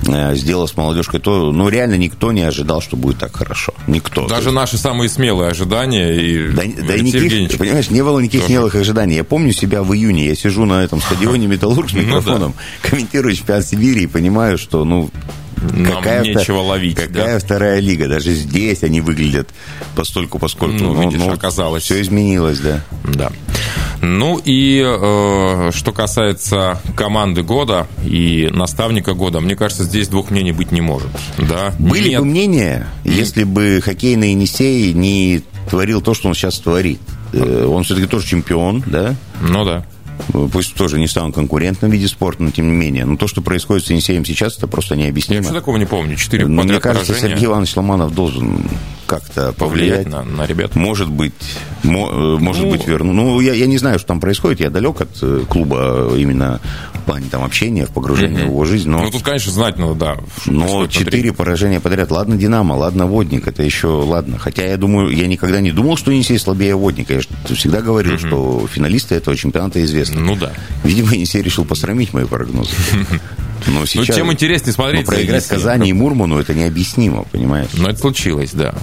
Э, 0.08 0.36
сделал 0.36 0.68
с 0.68 0.76
молодежкой 0.78 1.20
то, 1.20 1.52
ну, 1.52 1.70
реально 1.70 1.96
никто 1.96 2.32
не 2.32 2.42
ожидал, 2.42 2.82
что 2.82 2.96
будет 2.96 3.18
так 3.18 3.36
хорошо. 3.36 3.74
Никто. 3.88 4.28
Даже 4.28 4.50
есть... 4.50 4.56
наши 4.56 4.78
самые 4.78 5.10
смелые 5.10 5.50
ожидания. 5.50 6.14
И 6.14 6.50
да, 6.50 6.64
да 6.88 6.98
никаких, 6.98 7.58
понимаешь, 7.58 7.90
не 7.90 8.04
было 8.04 8.20
никаких 8.20 8.42
тоже. 8.42 8.54
смелых 8.54 8.76
ожиданий. 8.76 9.16
Я 9.16 9.24
помню 9.24 9.52
себя 9.52 9.84
в 9.84 9.94
июне, 9.94 10.28
я 10.28 10.36
сижу 10.36 10.66
на 10.66 10.84
этом 10.84 11.02
стадионе 11.02 11.48
Металлург 11.56 11.90
с 11.90 11.94
микрофоном, 11.94 12.54
ну, 12.56 12.56
да. 12.84 12.90
комментирую 12.90 13.34
чемпионат 13.36 13.66
Сибири 13.66 14.04
и 14.04 14.08
понимаю, 14.08 14.58
что, 14.58 14.84
ну, 14.86 15.10
нам 15.74 15.94
какая 15.94 16.24
нечего 16.24 16.60
ловить. 16.60 16.96
Какая 16.96 17.40
да? 17.40 17.40
вторая 17.40 17.80
лига? 17.80 18.08
Даже 18.08 18.34
здесь 18.34 18.84
они 18.84 19.02
выглядят 19.02 19.50
постольку, 19.96 20.40
поскольку. 20.40 20.84
Ну, 20.84 21.02
видишь, 21.02 21.20
ну, 21.20 21.32
оказалось. 21.32 21.84
Все 21.84 22.02
изменилось, 22.02 22.60
да. 22.60 22.82
Да. 23.04 23.32
Ну 24.02 24.40
и 24.44 24.84
э, 24.86 25.72
что 25.74 25.92
касается 25.92 26.80
команды 26.96 27.44
года 27.44 27.88
и 28.04 28.50
наставника 28.52 29.14
года, 29.14 29.40
мне 29.40 29.56
кажется, 29.56 29.84
здесь 29.84 30.08
двух 30.08 30.30
мнений 30.32 30.52
быть 30.52 30.72
не 30.72 30.82
может. 30.82 31.10
Да? 31.38 31.74
Были 31.80 32.10
Нет. 32.10 32.20
бы 32.20 32.26
мнения, 32.26 32.88
если 33.04 33.44
бы 33.44 33.82
хоккейный 33.84 34.32
Енисей 34.32 34.94
не 34.94 35.44
творил 35.70 36.02
то, 36.02 36.14
что 36.14 36.28
он 36.28 36.36
сейчас 36.36 36.60
творит. 36.60 37.00
Э, 37.34 37.66
он 37.66 37.84
все-таки 37.84 38.08
тоже 38.08 38.28
чемпион, 38.28 38.84
да? 38.86 39.16
Ну 39.42 39.66
да 39.66 39.86
пусть 40.52 40.76
тоже 40.76 41.00
не 41.00 41.08
станут 41.08 41.36
конкурентным 41.36 41.92
в 41.92 41.94
виде 41.94 42.08
спорта, 42.08 42.44
но 42.44 42.52
тем 42.52 42.68
не 42.68 42.74
менее. 42.74 43.06
Но 43.06 43.18
то, 43.18 43.28
что 43.28 43.42
происходит 43.42 43.86
с 43.86 43.90
Енисеем 43.90 44.26
сейчас, 44.26 44.58
это 44.58 44.68
просто 44.68 44.96
необъяснимо. 44.96 45.42
Я 45.42 45.42
вообще 45.44 45.60
такого 45.60 45.78
не 45.78 45.86
помню. 45.86 46.16
Четыре 46.16 46.46
Мне 46.46 46.80
кажется, 46.80 47.14
поражения. 47.14 47.36
Сергей 47.36 47.46
Иванович 47.48 47.76
Ломанов 47.76 48.14
должен 48.14 48.62
как-то 49.06 49.54
повлиять, 49.54 50.04
повлиять 50.04 50.08
на, 50.08 50.24
на 50.24 50.46
ребят. 50.46 50.76
Может 50.76 51.10
быть, 51.10 51.34
мо, 51.84 52.10
э, 52.12 52.38
может 52.40 52.64
ну, 52.64 52.72
быть 52.72 52.88
верну. 52.88 53.14
Ну, 53.14 53.40
я, 53.40 53.54
я 53.54 53.66
не 53.68 53.78
знаю, 53.78 54.00
что 54.00 54.10
там 54.10 54.20
происходит. 54.20 54.60
Я 54.60 54.70
далек 54.70 55.02
от 55.02 55.10
э, 55.22 55.44
клуба 55.48 56.14
именно 56.18 56.60
в 56.94 57.02
плане 57.04 57.28
там 57.30 57.44
общения, 57.44 57.86
в 57.86 57.92
погружении 57.92 58.40
mm-hmm. 58.40 58.46
в 58.46 58.50
его 58.50 58.66
жизнь. 58.66 58.90
Но, 58.90 59.00
ну, 59.00 59.12
тут, 59.12 59.24
конечно, 59.24 59.52
знать 59.52 59.78
надо, 59.78 59.94
да. 59.96 60.18
Но 60.46 60.88
четыре 60.88 61.34
поражения 61.34 61.80
подряд. 61.80 62.12
Ладно, 62.12 62.36
Динамо, 62.38 62.74
ладно, 62.74 63.06
Водник, 63.06 63.48
это 63.48 63.64
еще 63.64 63.88
ладно. 63.88 64.38
Хотя 64.40 64.66
я 64.66 64.78
думаю, 64.78 65.10
я 65.10 65.28
никогда 65.28 65.62
не 65.62 65.72
думал, 65.72 65.98
что 65.98 66.12
Енисей 66.12 66.40
слабее 66.40 66.76
Водника. 66.76 67.14
Я 67.14 67.22
всегда 67.56 67.82
говорил, 67.82 68.14
mm-hmm. 68.14 68.28
что 68.28 68.68
финалисты 68.72 69.16
этого 69.16 69.36
чемпионата 69.38 69.84
известны. 69.84 70.20
Ну 70.20 70.36
да. 70.36 70.52
Видимо, 70.84 71.14
Енисей 71.14 71.42
решил 71.42 71.66
посрамить 71.66 72.14
мои 72.14 72.26
прогнозы. 72.26 72.72
Но 73.68 73.80
ну, 73.80 73.86
сейчас, 73.86 74.10
ну, 74.10 74.16
тем 74.16 74.32
интереснее 74.32 74.74
смотреть. 74.74 75.06
Но 75.06 75.12
проиграть 75.12 75.48
Казани 75.48 75.90
и 75.90 75.94
Мурману 75.94 76.40
это 76.40 76.54
необъяснимо, 76.54 77.24
понимаешь? 77.32 77.70
Но 77.74 77.90
это 77.90 78.00
случилось, 78.00 78.52
да. 78.52 78.76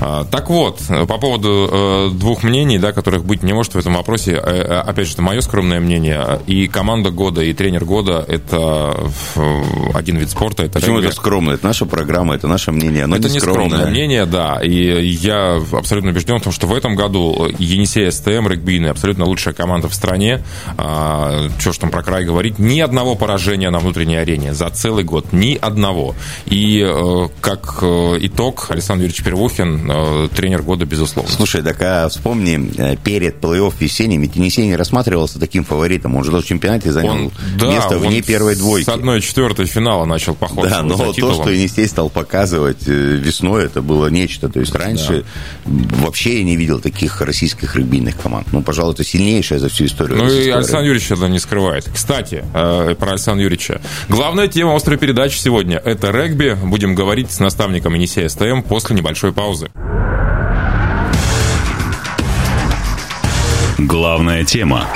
А, 0.00 0.24
так 0.24 0.50
вот, 0.50 0.80
по 0.86 1.18
поводу 1.18 1.68
э, 1.70 2.10
двух 2.12 2.42
мнений, 2.42 2.78
да, 2.78 2.92
которых 2.92 3.24
быть 3.24 3.42
не 3.42 3.52
может 3.52 3.74
в 3.74 3.78
этом 3.78 3.94
вопросе, 3.94 4.32
э, 4.32 4.36
э, 4.36 4.80
опять 4.80 5.06
же, 5.06 5.14
это 5.14 5.22
мое 5.22 5.40
скромное 5.40 5.80
мнение, 5.80 6.40
и 6.46 6.68
команда 6.68 7.10
года, 7.10 7.42
и 7.42 7.52
тренер 7.52 7.84
года– 7.84 8.24
это 8.28 8.94
один 9.94 10.18
вид 10.18 10.30
спорта. 10.30 10.64
Это 10.64 10.80
Почему 10.80 10.96
регби. 10.96 11.08
это 11.08 11.16
скромно? 11.16 11.50
Это 11.52 11.66
наша 11.66 11.86
программа, 11.86 12.34
это 12.34 12.48
наше 12.48 12.72
мнение, 12.72 13.04
оно 13.04 13.16
Это 13.16 13.28
не, 13.28 13.34
не 13.34 13.40
скромное 13.40 13.86
мнение, 13.86 14.26
да, 14.26 14.60
и 14.62 15.04
я 15.06 15.60
абсолютно 15.72 16.10
убежден 16.10 16.38
в 16.38 16.42
том, 16.42 16.52
что 16.52 16.66
в 16.66 16.74
этом 16.74 16.94
году 16.94 17.48
Енисей 17.58 18.10
СТМ, 18.10 18.48
регбийный, 18.48 18.90
абсолютно 18.90 19.24
лучшая 19.24 19.54
команда 19.54 19.88
в 19.88 19.94
стране. 19.94 20.42
А, 20.76 21.48
что 21.58 21.72
ж 21.72 21.78
там 21.78 21.90
про 21.90 22.02
край 22.02 22.24
говорить, 22.24 22.58
ни 22.58 22.80
одного 22.80 23.14
поражения 23.14 23.70
на 23.70 23.78
внутренней 23.78 24.17
арене 24.20 24.54
за 24.54 24.70
целый 24.70 25.04
год, 25.04 25.32
ни 25.32 25.58
одного. 25.60 26.14
И 26.46 26.86
как 27.40 27.82
итог, 27.82 28.66
Александр 28.70 29.04
Юрьевич 29.04 29.24
Первухин 29.24 29.88
Э, 29.90 30.28
тренер 30.34 30.62
года, 30.62 30.84
безусловно. 30.84 31.30
Слушай, 31.30 31.62
так 31.62 31.80
а 31.80 32.08
вспомни, 32.08 32.70
э, 32.76 32.96
перед 32.96 33.36
плей-офф 33.36 33.74
весенним, 33.78 34.22
ведь 34.22 34.36
Енисей 34.36 34.66
не 34.66 34.76
рассматривался 34.76 35.38
таким 35.38 35.64
фаворитом. 35.64 36.16
Он 36.16 36.24
же 36.24 36.30
в 36.30 36.44
чемпионате 36.44 36.92
занял 36.92 37.12
он, 37.12 37.32
да, 37.58 37.66
место 37.66 37.98
вне 37.98 38.22
первой 38.22 38.56
двойки. 38.56 38.86
С 38.86 38.88
одной 38.88 39.20
четвертой 39.20 39.66
финала 39.66 40.04
начал 40.04 40.34
поход 40.34 40.68
Да, 40.68 40.82
но 40.82 40.96
то, 41.12 41.34
что 41.34 41.50
Енисей 41.50 41.86
стал 41.88 42.10
показывать 42.10 42.86
э, 42.86 42.92
весной, 42.92 43.64
это 43.64 43.82
было 43.82 44.08
нечто. 44.08 44.48
То 44.48 44.60
есть 44.60 44.74
раньше 44.74 45.24
да. 45.64 46.04
вообще 46.04 46.38
я 46.38 46.44
не 46.44 46.56
видел 46.56 46.80
таких 46.80 47.20
российских 47.20 47.76
регбийных 47.76 48.20
команд. 48.20 48.48
Ну, 48.52 48.62
пожалуй, 48.62 48.94
это 48.94 49.04
сильнейшая 49.04 49.58
за 49.58 49.68
всю 49.68 49.86
историю. 49.86 50.18
Ну 50.18 50.28
и 50.30 50.48
Александр 50.48 50.86
Юрьевич 50.86 51.10
это 51.10 51.28
не 51.28 51.38
скрывает. 51.38 51.88
Кстати, 51.92 52.44
про 52.52 53.10
Александра 53.10 53.42
Юрьевича. 53.42 53.80
Главная 54.08 54.48
тема 54.48 54.74
острой 54.74 54.98
передачи 54.98 55.36
сегодня– 55.36 55.78
это 55.84 56.10
регби. 56.10 56.56
Будем 56.62 56.94
говорить 56.94 57.30
с 57.30 57.40
наставником 57.40 57.94
Енисея 57.94 58.28
СТМ 58.28 58.62
после 58.62 58.96
небольшой 58.96 59.32
паузы. 59.32 59.70
Главная 63.78 64.44
тема. 64.44 64.86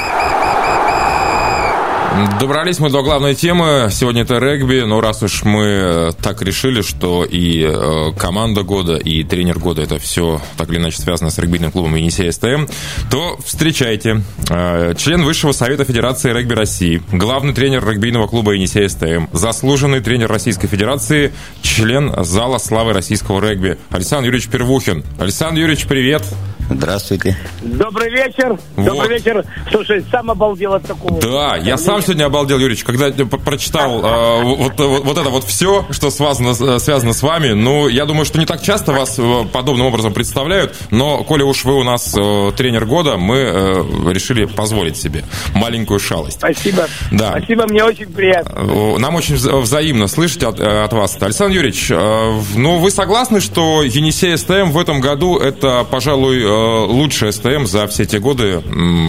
Добрались 2.38 2.78
мы 2.78 2.90
до 2.90 3.02
главной 3.02 3.34
темы. 3.34 3.88
Сегодня 3.90 4.22
это 4.22 4.38
регби, 4.38 4.80
но 4.80 5.00
раз 5.00 5.22
уж 5.22 5.44
мы 5.44 5.64
э, 5.64 6.10
так 6.20 6.42
решили, 6.42 6.82
что 6.82 7.24
и 7.24 7.62
э, 7.62 8.12
команда 8.18 8.64
года, 8.64 8.96
и 8.96 9.24
тренер 9.24 9.58
года 9.58 9.80
это 9.80 9.98
все 9.98 10.40
так 10.58 10.68
или 10.68 10.76
иначе 10.76 11.00
связано 11.00 11.30
с 11.30 11.38
регбийным 11.38 11.72
клубом 11.72 11.94
Енисей 11.94 12.30
СТМ, 12.30 12.66
то 13.10 13.38
встречайте. 13.42 14.20
Э, 14.50 14.94
член 14.98 15.22
Высшего 15.22 15.52
Совета 15.52 15.84
Федерации 15.84 16.32
регби 16.32 16.52
России, 16.52 17.02
главный 17.12 17.54
тренер 17.54 17.88
регбийного 17.88 18.26
клуба 18.26 18.52
Енисей 18.52 18.88
СТМ, 18.88 19.28
заслуженный 19.32 20.00
тренер 20.00 20.28
Российской 20.28 20.66
Федерации, 20.66 21.32
член 21.62 22.12
Зала 22.24 22.58
славы 22.58 22.92
российского 22.92 23.40
регби 23.40 23.78
Александр 23.90 24.26
Юрьевич 24.26 24.48
Первухин. 24.48 25.02
Александр 25.18 25.60
Юрьевич, 25.60 25.86
привет! 25.86 26.24
Здравствуйте. 26.70 27.36
Добрый 27.62 28.10
вечер. 28.10 28.58
Вот. 28.76 28.86
Добрый 28.86 29.18
вечер. 29.18 29.44
Слушай, 29.70 30.04
сам 30.10 30.30
обалдел 30.30 30.74
от 30.74 30.84
такого. 30.84 31.20
Да, 31.20 31.56
я 31.56 31.76
сам 31.76 32.01
сегодня 32.02 32.24
обалдел, 32.24 32.58
Юрьевич, 32.58 32.84
когда 32.84 33.10
прочитал 33.10 34.04
э, 34.04 34.42
вот, 34.42 34.78
вот, 34.78 35.04
вот 35.04 35.18
это 35.18 35.30
вот 35.30 35.44
все, 35.44 35.86
что 35.90 36.10
связано, 36.10 36.78
связано 36.78 37.12
с 37.12 37.22
вами. 37.22 37.52
Ну, 37.52 37.88
я 37.88 38.04
думаю, 38.04 38.24
что 38.24 38.38
не 38.38 38.46
так 38.46 38.62
часто 38.62 38.92
вас 38.92 39.18
э, 39.18 39.44
подобным 39.52 39.86
образом 39.86 40.12
представляют, 40.12 40.74
но, 40.90 41.24
коли 41.24 41.42
уж 41.42 41.64
вы 41.64 41.78
у 41.78 41.82
нас 41.82 42.14
э, 42.16 42.52
тренер 42.56 42.86
года, 42.86 43.16
мы 43.16 43.36
э, 43.36 43.84
решили 44.12 44.44
позволить 44.44 44.96
себе 44.96 45.24
маленькую 45.54 46.00
шалость. 46.00 46.38
Спасибо. 46.38 46.88
Да. 47.10 47.30
Спасибо, 47.36 47.66
мне 47.66 47.84
очень 47.84 48.06
приятно. 48.06 48.98
Нам 48.98 49.14
очень 49.14 49.36
взаимно 49.36 50.08
слышать 50.08 50.42
от, 50.42 50.60
от 50.60 50.92
вас. 50.92 51.16
Александр 51.20 51.56
Юрьевич, 51.56 51.88
ну, 51.90 52.78
вы 52.78 52.90
согласны, 52.90 53.40
что 53.40 53.82
Енисей 53.82 54.36
СТМ 54.36 54.70
в 54.70 54.78
этом 54.78 55.00
году 55.00 55.38
это, 55.38 55.86
пожалуй, 55.88 56.44
лучшая 56.86 57.32
СТМ 57.32 57.66
за 57.66 57.86
все 57.86 58.04
те 58.04 58.18
годы, 58.18 58.62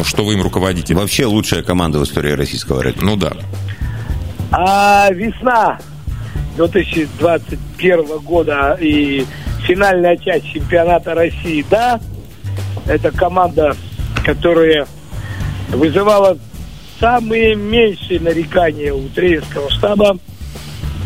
что 0.03 0.23
вы 0.23 0.33
им 0.33 0.41
руководите? 0.41 0.93
Вообще 0.93 1.25
лучшая 1.25 1.63
команда 1.63 1.99
в 1.99 2.03
истории 2.03 2.31
российского 2.31 2.82
регби. 2.83 3.03
Ну 3.03 3.15
да. 3.15 3.31
А 4.51 5.09
весна 5.11 5.79
2021 6.57 8.19
года 8.19 8.77
и 8.79 9.25
финальная 9.65 10.17
часть 10.17 10.51
чемпионата 10.51 11.15
России, 11.15 11.65
да, 11.69 11.99
это 12.85 13.11
команда, 13.11 13.75
которая 14.23 14.85
вызывала 15.69 16.37
самые 16.99 17.55
меньшие 17.55 18.19
нарекания 18.19 18.93
у 18.93 19.07
тренерского 19.09 19.69
штаба, 19.71 20.17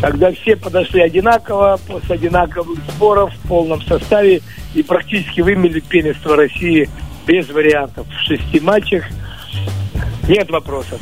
когда 0.01 0.31
все 0.31 0.55
подошли 0.55 1.01
одинаково, 1.01 1.79
после 1.87 2.15
одинаковых 2.15 2.79
сборов 2.91 3.33
в 3.33 3.47
полном 3.47 3.81
составе 3.81 4.41
и 4.75 4.83
практически 4.83 5.41
вымели 5.41 5.79
первенство 5.79 6.35
России 6.35 6.89
без 7.25 7.49
вариантов 7.49 8.05
в 8.07 8.27
шести 8.27 8.59
матчах. 8.59 9.05
Нет 10.27 10.49
вопросов. 10.51 10.99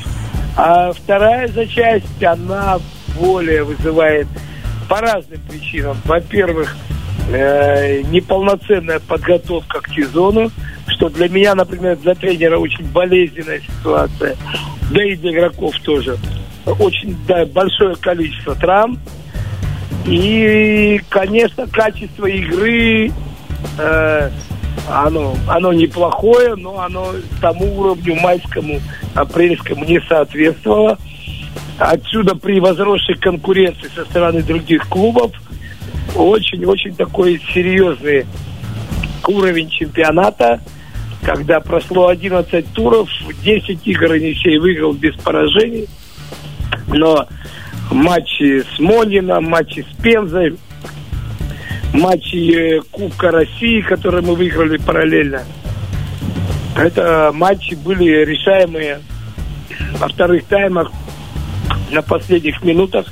А 0.55 0.93
вторая 0.93 1.47
за 1.50 1.65
часть, 1.67 2.24
она 2.24 2.79
более 3.19 3.63
вызывает 3.63 4.27
по 4.88 5.01
разным 5.01 5.39
причинам. 5.50 5.97
Во-первых, 6.05 6.75
э, 7.29 8.01
неполноценная 8.03 9.00
подготовка 9.00 9.81
к 9.81 9.89
сезону, 9.89 10.51
что 10.88 11.09
для 11.09 11.27
меня, 11.27 11.55
например, 11.55 11.97
для 11.97 12.15
тренера 12.15 12.57
очень 12.57 12.85
болезненная 12.85 13.59
ситуация, 13.59 14.38
да 14.91 15.03
и 15.03 15.15
для 15.15 15.31
игроков 15.31 15.75
тоже. 15.83 16.17
Очень 16.65 17.17
да, 17.27 17.45
большое 17.45 17.95
количество 17.95 18.55
травм. 18.55 19.00
И, 20.05 21.01
конечно, 21.09 21.67
качество 21.67 22.27
игры 22.27 23.12
э, 23.77 24.29
оно, 24.89 25.35
оно 25.47 25.74
неплохое, 25.74 26.55
но 26.55 26.79
оно 26.79 27.13
тому 27.41 27.79
уровню 27.79 28.15
майскому, 28.15 28.79
апрельскому 29.15 29.86
не 29.86 30.00
соответствовало. 30.01 31.00
Отсюда 31.79 32.36
при 32.36 32.60
возросшей 32.60 33.15
конкуренции 33.15 33.89
со 33.95 34.05
стороны 34.05 34.43
других 34.43 34.88
клубов 34.88 35.31
очень-очень 36.15 36.95
такой 36.95 37.41
серьезный 37.53 38.25
уровень 39.27 39.69
чемпионата, 39.69 40.62
когда 41.24 41.60
прошло 41.60 42.07
11 42.07 42.74
туров, 42.74 43.10
10 43.43 43.79
игр 43.88 44.13
Енисей 44.13 44.57
выиграл 44.57 44.93
без 44.93 45.15
поражений, 45.15 45.88
но 46.88 47.27
матчи 47.91 48.62
с 48.62 48.79
Монином, 48.79 49.45
матчи 49.45 49.86
с 49.91 50.01
Пензой, 50.01 50.57
матчи 51.93 52.81
Кубка 52.91 53.31
России, 53.31 53.81
которые 53.81 54.22
мы 54.22 54.36
выиграли 54.36 54.77
параллельно. 54.77 55.43
Это 56.75 57.32
матчи 57.34 57.75
были 57.75 58.25
решаемые 58.25 59.00
во 59.98 60.08
вторых 60.08 60.46
таймах, 60.46 60.91
на 61.91 62.01
последних 62.01 62.62
минутах 62.63 63.05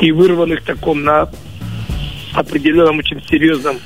и 0.00 0.12
вырванных 0.12 0.62
таком 0.64 1.02
на 1.02 1.28
определенном 2.32 2.98
очень 2.98 3.22
серьезном 3.28 3.76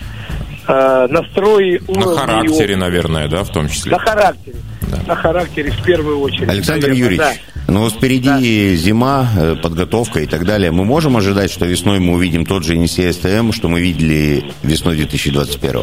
э, 0.69 1.07
настрое. 1.09 1.81
На 1.89 2.17
характере, 2.17 2.77
наверное, 2.77 3.29
да, 3.29 3.45
в 3.45 3.49
том 3.49 3.69
числе? 3.69 3.93
На 3.93 3.99
характере. 3.99 4.57
Да. 4.83 5.03
На 5.07 5.17
характере 5.17 5.71
в 5.71 5.83
первую 5.83 6.21
очередь. 6.21 6.49
Александр 6.49 6.89
наверное, 6.89 7.11
Юрьевич, 7.11 7.41
да. 7.55 7.73
ну 7.73 7.81
вот 7.81 7.95
впереди 7.95 8.71
да. 8.71 8.77
зима, 8.77 9.29
э, 9.37 9.57
подготовка 9.61 10.21
и 10.21 10.27
так 10.27 10.45
далее. 10.45 10.71
Мы 10.71 10.85
можем 10.85 11.17
ожидать, 11.17 11.51
что 11.51 11.65
весной 11.65 11.99
мы 11.99 12.15
увидим 12.15 12.45
тот 12.45 12.65
же 12.65 12.75
Енисей 12.75 13.13
СТМ, 13.13 13.53
что 13.53 13.69
мы 13.69 13.81
видели 13.81 14.45
весной 14.63 14.97
2021 14.97 15.81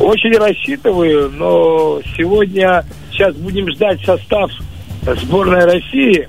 Очень 0.00 0.36
рассчитываю, 0.38 1.30
но 1.30 2.00
сегодня 2.16 2.84
сейчас 3.10 3.34
будем 3.36 3.70
ждать 3.70 4.00
состав 4.04 4.50
сборной 5.02 5.64
России 5.64 6.28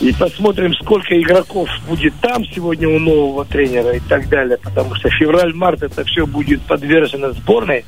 и 0.00 0.12
посмотрим, 0.12 0.74
сколько 0.74 1.18
игроков 1.20 1.68
будет 1.88 2.12
там 2.20 2.44
сегодня 2.46 2.88
у 2.88 2.98
нового 2.98 3.44
тренера 3.44 3.92
и 3.92 4.00
так 4.00 4.28
далее, 4.28 4.58
потому 4.58 4.94
что 4.96 5.08
февраль-март 5.10 5.84
это 5.84 6.04
все 6.04 6.26
будет 6.26 6.60
подвержено 6.62 7.30
сборной. 7.32 7.84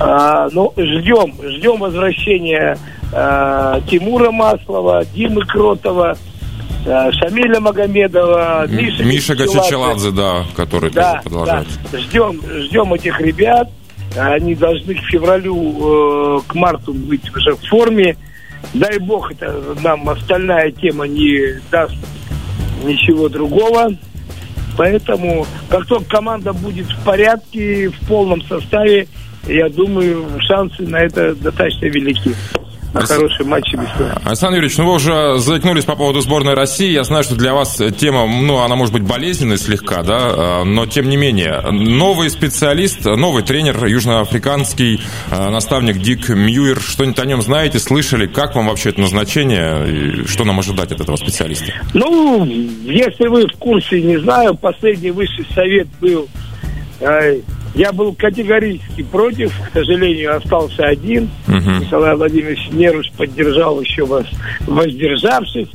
А, 0.00 0.48
ну, 0.50 0.72
ждем, 0.78 1.34
ждем 1.42 1.80
возвращения 1.80 2.78
а, 3.12 3.82
Тимура 3.82 4.30
Маслова, 4.30 5.04
Димы 5.14 5.44
Кротова, 5.44 6.16
Шамиля 6.84 7.60
Магомедова, 7.60 8.66
Миша, 8.68 9.04
Миша 9.04 9.34
Гачачаладзе, 9.34 10.10
да, 10.12 10.44
который 10.56 10.90
да, 10.90 11.20
продолжает. 11.22 11.68
Да. 11.92 11.98
Ждем, 11.98 12.40
ждем 12.62 12.94
этих 12.94 13.20
ребят. 13.20 13.70
Они 14.16 14.54
должны 14.54 14.94
к 14.94 15.02
февралю, 15.04 16.38
э, 16.38 16.40
к 16.46 16.54
марту 16.54 16.92
быть 16.92 17.30
уже 17.34 17.54
в 17.54 17.68
форме. 17.68 18.16
Дай 18.74 18.98
бог, 18.98 19.30
это 19.32 19.76
нам 19.82 20.08
остальная 20.08 20.72
тема 20.72 21.06
не 21.06 21.60
даст 21.70 21.94
ничего 22.84 23.28
другого. 23.28 23.90
Поэтому, 24.76 25.46
как 25.68 25.86
только 25.86 26.04
команда 26.06 26.52
будет 26.52 26.86
в 26.86 27.04
порядке, 27.04 27.90
в 27.90 28.06
полном 28.06 28.42
составе, 28.42 29.06
я 29.46 29.68
думаю, 29.68 30.26
шансы 30.40 30.82
на 30.82 30.96
это 30.96 31.34
достаточно 31.34 31.86
велики 31.86 32.34
на 32.92 33.06
хорошие 33.06 33.46
матчи 33.46 33.76
весной. 33.76 34.10
Александр 34.24 34.56
Юрьевич, 34.56 34.78
ну 34.78 34.86
вы 34.86 34.94
уже 34.94 35.38
заикнулись 35.38 35.84
по 35.84 35.96
поводу 35.96 36.20
сборной 36.20 36.54
России. 36.54 36.90
Я 36.90 37.04
знаю, 37.04 37.24
что 37.24 37.34
для 37.36 37.54
вас 37.54 37.80
тема, 37.98 38.26
ну, 38.26 38.58
она 38.58 38.76
может 38.76 38.92
быть 38.92 39.02
болезненной 39.02 39.58
слегка, 39.58 40.02
да, 40.02 40.64
но 40.64 40.86
тем 40.86 41.08
не 41.08 41.16
менее. 41.16 41.60
Новый 41.70 42.30
специалист, 42.30 43.04
новый 43.04 43.42
тренер, 43.42 43.84
южноафриканский 43.86 45.00
э, 45.30 45.50
наставник 45.50 45.98
Дик 45.98 46.28
Мьюир. 46.28 46.80
Что-нибудь 46.80 47.18
о 47.18 47.26
нем 47.26 47.42
знаете, 47.42 47.78
слышали? 47.78 48.26
Как 48.26 48.54
вам 48.54 48.68
вообще 48.68 48.90
это 48.90 49.00
назначение? 49.00 50.24
Что 50.26 50.44
нам 50.44 50.58
ожидать 50.58 50.92
от 50.92 51.00
этого 51.00 51.16
специалиста? 51.16 51.72
Ну, 51.94 52.44
если 52.44 53.26
вы 53.26 53.46
в 53.46 53.58
курсе, 53.58 54.00
не 54.02 54.18
знаю, 54.18 54.54
последний 54.54 55.10
высший 55.10 55.46
совет 55.54 55.88
был 56.00 56.28
э, 57.00 57.40
я 57.80 57.92
был 57.92 58.14
категорически 58.14 59.02
против, 59.02 59.58
к 59.70 59.72
сожалению, 59.72 60.36
остался 60.36 60.84
один. 60.84 61.30
Угу. 61.48 61.56
Николай 61.80 62.14
Владимирович 62.14 62.68
Неруш 62.72 63.10
поддержал 63.16 63.80
еще 63.80 64.04
вас, 64.04 64.26
воздержавшись. 64.66 65.68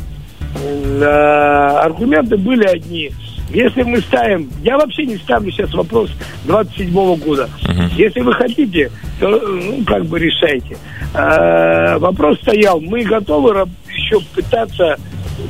А, 1.01 1.81
аргументы 1.83 2.37
были 2.37 2.63
одни. 2.63 3.11
Если 3.49 3.81
мы 3.81 4.01
ставим, 4.01 4.51
я 4.61 4.77
вообще 4.77 5.07
не 5.07 5.17
ставлю 5.17 5.51
сейчас 5.51 5.73
вопрос 5.73 6.11
27 6.45 6.89
-го 6.93 7.15
года. 7.17 7.49
Uh-huh. 7.63 7.89
Если 7.95 8.21
вы 8.21 8.33
хотите, 8.33 8.91
то 9.19 9.29
ну, 9.29 9.83
как 9.85 10.05
бы 10.05 10.19
решайте. 10.19 10.77
А, 11.15 11.97
вопрос 11.97 12.37
стоял, 12.41 12.79
мы 12.81 13.03
готовы 13.03 13.67
еще 13.89 14.19
пытаться 14.35 14.97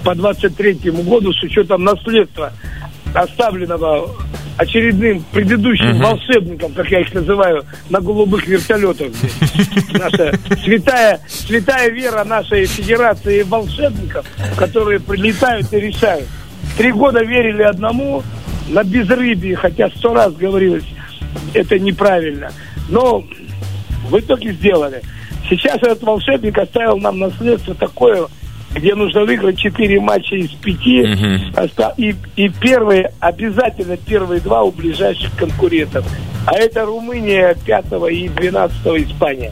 по 0.05 0.15
23 0.15 0.91
году 1.03 1.33
с 1.33 1.43
учетом 1.43 1.83
наследства 1.83 2.53
оставленного 3.13 4.09
очередным 4.57 5.23
предыдущим 5.31 6.01
uh-huh. 6.01 6.03
волшебником, 6.03 6.73
как 6.73 6.89
я 6.89 7.01
их 7.01 7.13
называю, 7.13 7.65
на 7.89 7.99
голубых 7.99 8.47
вертолетах. 8.47 9.07
Наша 9.93 10.37
святая, 10.63 11.19
святая 11.27 11.89
вера 11.89 12.23
нашей 12.23 12.65
федерации 12.65 13.43
волшебников, 13.43 14.25
которые 14.57 14.99
прилетают 14.99 15.71
и 15.73 15.79
решают. 15.79 16.27
Три 16.77 16.91
года 16.91 17.23
верили 17.23 17.63
одному 17.63 18.23
на 18.69 18.83
безрыбье, 18.83 19.55
хотя 19.55 19.89
сто 19.89 20.13
раз 20.13 20.33
говорилось, 20.33 20.85
это 21.53 21.77
неправильно. 21.79 22.51
Но 22.89 23.23
в 24.09 24.19
итоге 24.19 24.53
сделали. 24.53 25.01
Сейчас 25.49 25.77
этот 25.77 26.01
волшебник 26.03 26.57
оставил 26.57 26.97
нам 26.97 27.19
наследство 27.19 27.75
такое, 27.75 28.25
где 28.75 28.93
нужно 28.93 29.25
выиграть 29.25 29.57
4 29.57 29.99
матча 30.01 30.35
из 30.35 30.49
5. 30.51 30.77
Мгм. 30.77 31.53
И, 31.97 32.15
и 32.35 32.49
первые, 32.49 33.11
обязательно 33.19 33.97
первые 33.97 34.41
два 34.41 34.63
у 34.63 34.71
ближайших 34.71 35.35
конкурентов. 35.35 36.05
А 36.45 36.55
это 36.57 36.85
Румыния 36.85 37.55
5 37.65 37.85
и 38.11 38.29
12 38.29 38.77
Испания. 39.09 39.51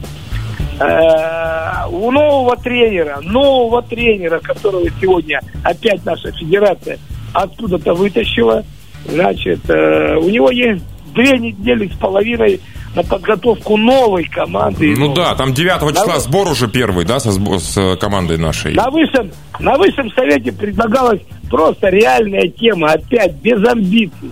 Э, 0.78 1.86
У 1.88 2.10
нового 2.10 2.56
тренера, 2.56 3.20
нового 3.22 3.82
тренера, 3.82 4.40
которого 4.40 4.86
сегодня 5.00 5.40
опять 5.62 6.04
наша 6.04 6.32
федерация 6.32 6.98
откуда-то 7.32 7.94
вытащила, 7.94 8.64
значит, 9.08 9.60
э, 9.68 10.16
у 10.16 10.28
него 10.28 10.50
есть 10.50 10.82
две 11.14 11.38
недели 11.38 11.88
с 11.88 11.96
половиной 11.96 12.60
на 12.94 13.02
подготовку 13.02 13.76
новой 13.76 14.24
команды. 14.24 14.94
Ну 14.96 15.06
Новой. 15.08 15.16
да, 15.16 15.34
там 15.34 15.52
9 15.52 15.80
числа 15.90 15.92
Давай. 16.06 16.20
сбор 16.20 16.48
уже 16.48 16.68
первый, 16.68 17.04
да, 17.04 17.18
со 17.20 17.32
с 17.32 17.76
э, 17.76 17.96
командой 17.96 18.38
нашей. 18.38 18.74
На 18.74 18.90
высшем, 18.90 19.30
на 19.58 19.76
высшем 19.76 20.10
совете 20.12 20.52
предлагалась 20.52 21.20
просто 21.50 21.88
реальная 21.88 22.48
тема, 22.48 22.92
опять 22.92 23.34
без 23.36 23.64
амбиций, 23.66 24.30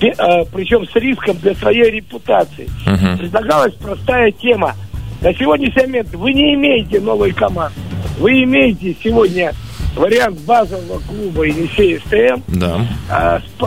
Бе- 0.00 0.14
э, 0.18 0.44
причем 0.52 0.86
с 0.88 0.94
риском 0.96 1.36
для 1.38 1.54
своей 1.54 1.90
репутации. 1.90 2.68
Мгм. 2.86 3.18
Предлагалась 3.18 3.74
простая 3.74 4.30
тема. 4.32 4.74
На 5.20 5.32
сегодняшний 5.34 5.82
момент 5.82 6.08
вы 6.14 6.32
не 6.32 6.54
имеете 6.54 6.98
новой 7.00 7.32
команды. 7.32 7.74
Вы 8.18 8.42
имеете 8.44 8.96
сегодня 9.04 9.52
вариант 9.94 10.40
базового 10.46 11.00
клуба 11.00 11.44
Енисей 11.44 11.98
СТМ 11.98 12.42
Да. 12.48 12.80
а, 13.10 13.38
с- 13.40 13.62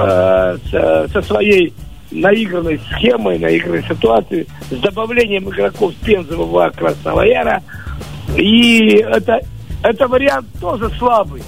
а, 0.74 1.08
со 1.12 1.22
своей 1.22 1.74
наигранной 2.14 2.80
схемой, 2.92 3.40
наигранной 3.40 3.84
ситуацией, 3.84 4.48
с 4.70 4.78
добавлением 4.78 5.50
игроков 5.50 5.94
Пензового 6.04 6.72
Красного 6.76 7.22
Яра. 7.22 7.62
И 8.38 8.98
это, 8.98 9.40
это 9.84 10.08
вариант 10.08 10.48
тоже 10.60 10.90
слабый. 10.98 11.42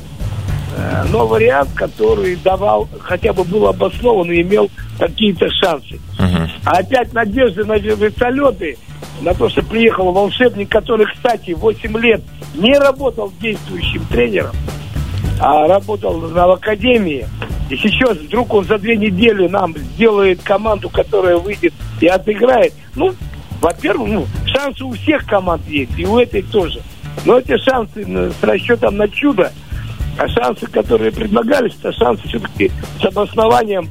Э, 0.78 1.06
Но 1.12 1.26
вариант, 1.28 1.70
который 1.76 2.36
давал, 2.38 2.88
хотя 3.00 3.34
бы 3.34 3.44
был 3.44 3.68
обоснован 3.68 4.32
и 4.32 4.42
имел 4.42 4.70
какие-то 5.00 5.50
шансы. 5.50 6.00
Мгм. 6.20 6.50
А 6.66 6.78
опять 6.78 7.14
надежды 7.14 7.64
на 7.66 7.78
вертолеты, 7.78 8.78
на 9.22 9.34
то, 9.34 9.50
что 9.50 9.64
приехал 9.64 10.12
волшебник, 10.12 10.70
который, 10.70 11.06
кстати, 11.06 11.52
8 11.52 11.98
лет 12.00 12.22
не 12.56 12.78
работал 12.78 13.32
действующим 13.40 14.06
тренером, 14.10 14.56
а 15.40 15.68
работал 15.68 16.20
на 16.20 16.54
академии. 16.54 17.26
И 17.70 17.76
сейчас 17.78 18.18
вдруг 18.18 18.54
он 18.54 18.66
за 18.66 18.78
две 18.78 18.96
недели 18.96 19.48
нам 19.48 19.76
сделает 19.78 20.42
команду, 20.44 20.90
которая 20.90 21.38
выйдет 21.38 21.74
и 22.00 22.08
отыграет. 22.08 22.74
Ну, 22.96 23.14
во-первых, 23.62 24.10
ну, 24.10 24.28
шансы 24.46 24.84
у 24.84 24.92
всех 24.92 25.26
команд 25.26 25.68
есть, 25.68 25.98
и 25.98 26.06
у 26.06 26.20
этой 26.20 26.44
тоже. 26.44 26.82
Но 27.26 27.40
эти 27.40 27.58
шансы 27.58 28.04
э, 28.06 28.32
с 28.40 28.44
расчетом 28.44 28.98
на 28.98 29.08
чудо, 29.08 29.52
а 30.18 30.28
шансы, 30.28 30.68
которые 30.68 31.12
предлагались, 31.12 31.74
это 31.80 31.92
шансы 31.94 32.28
все-таки 32.28 32.72
с 33.02 33.06
обоснованием 33.06 33.90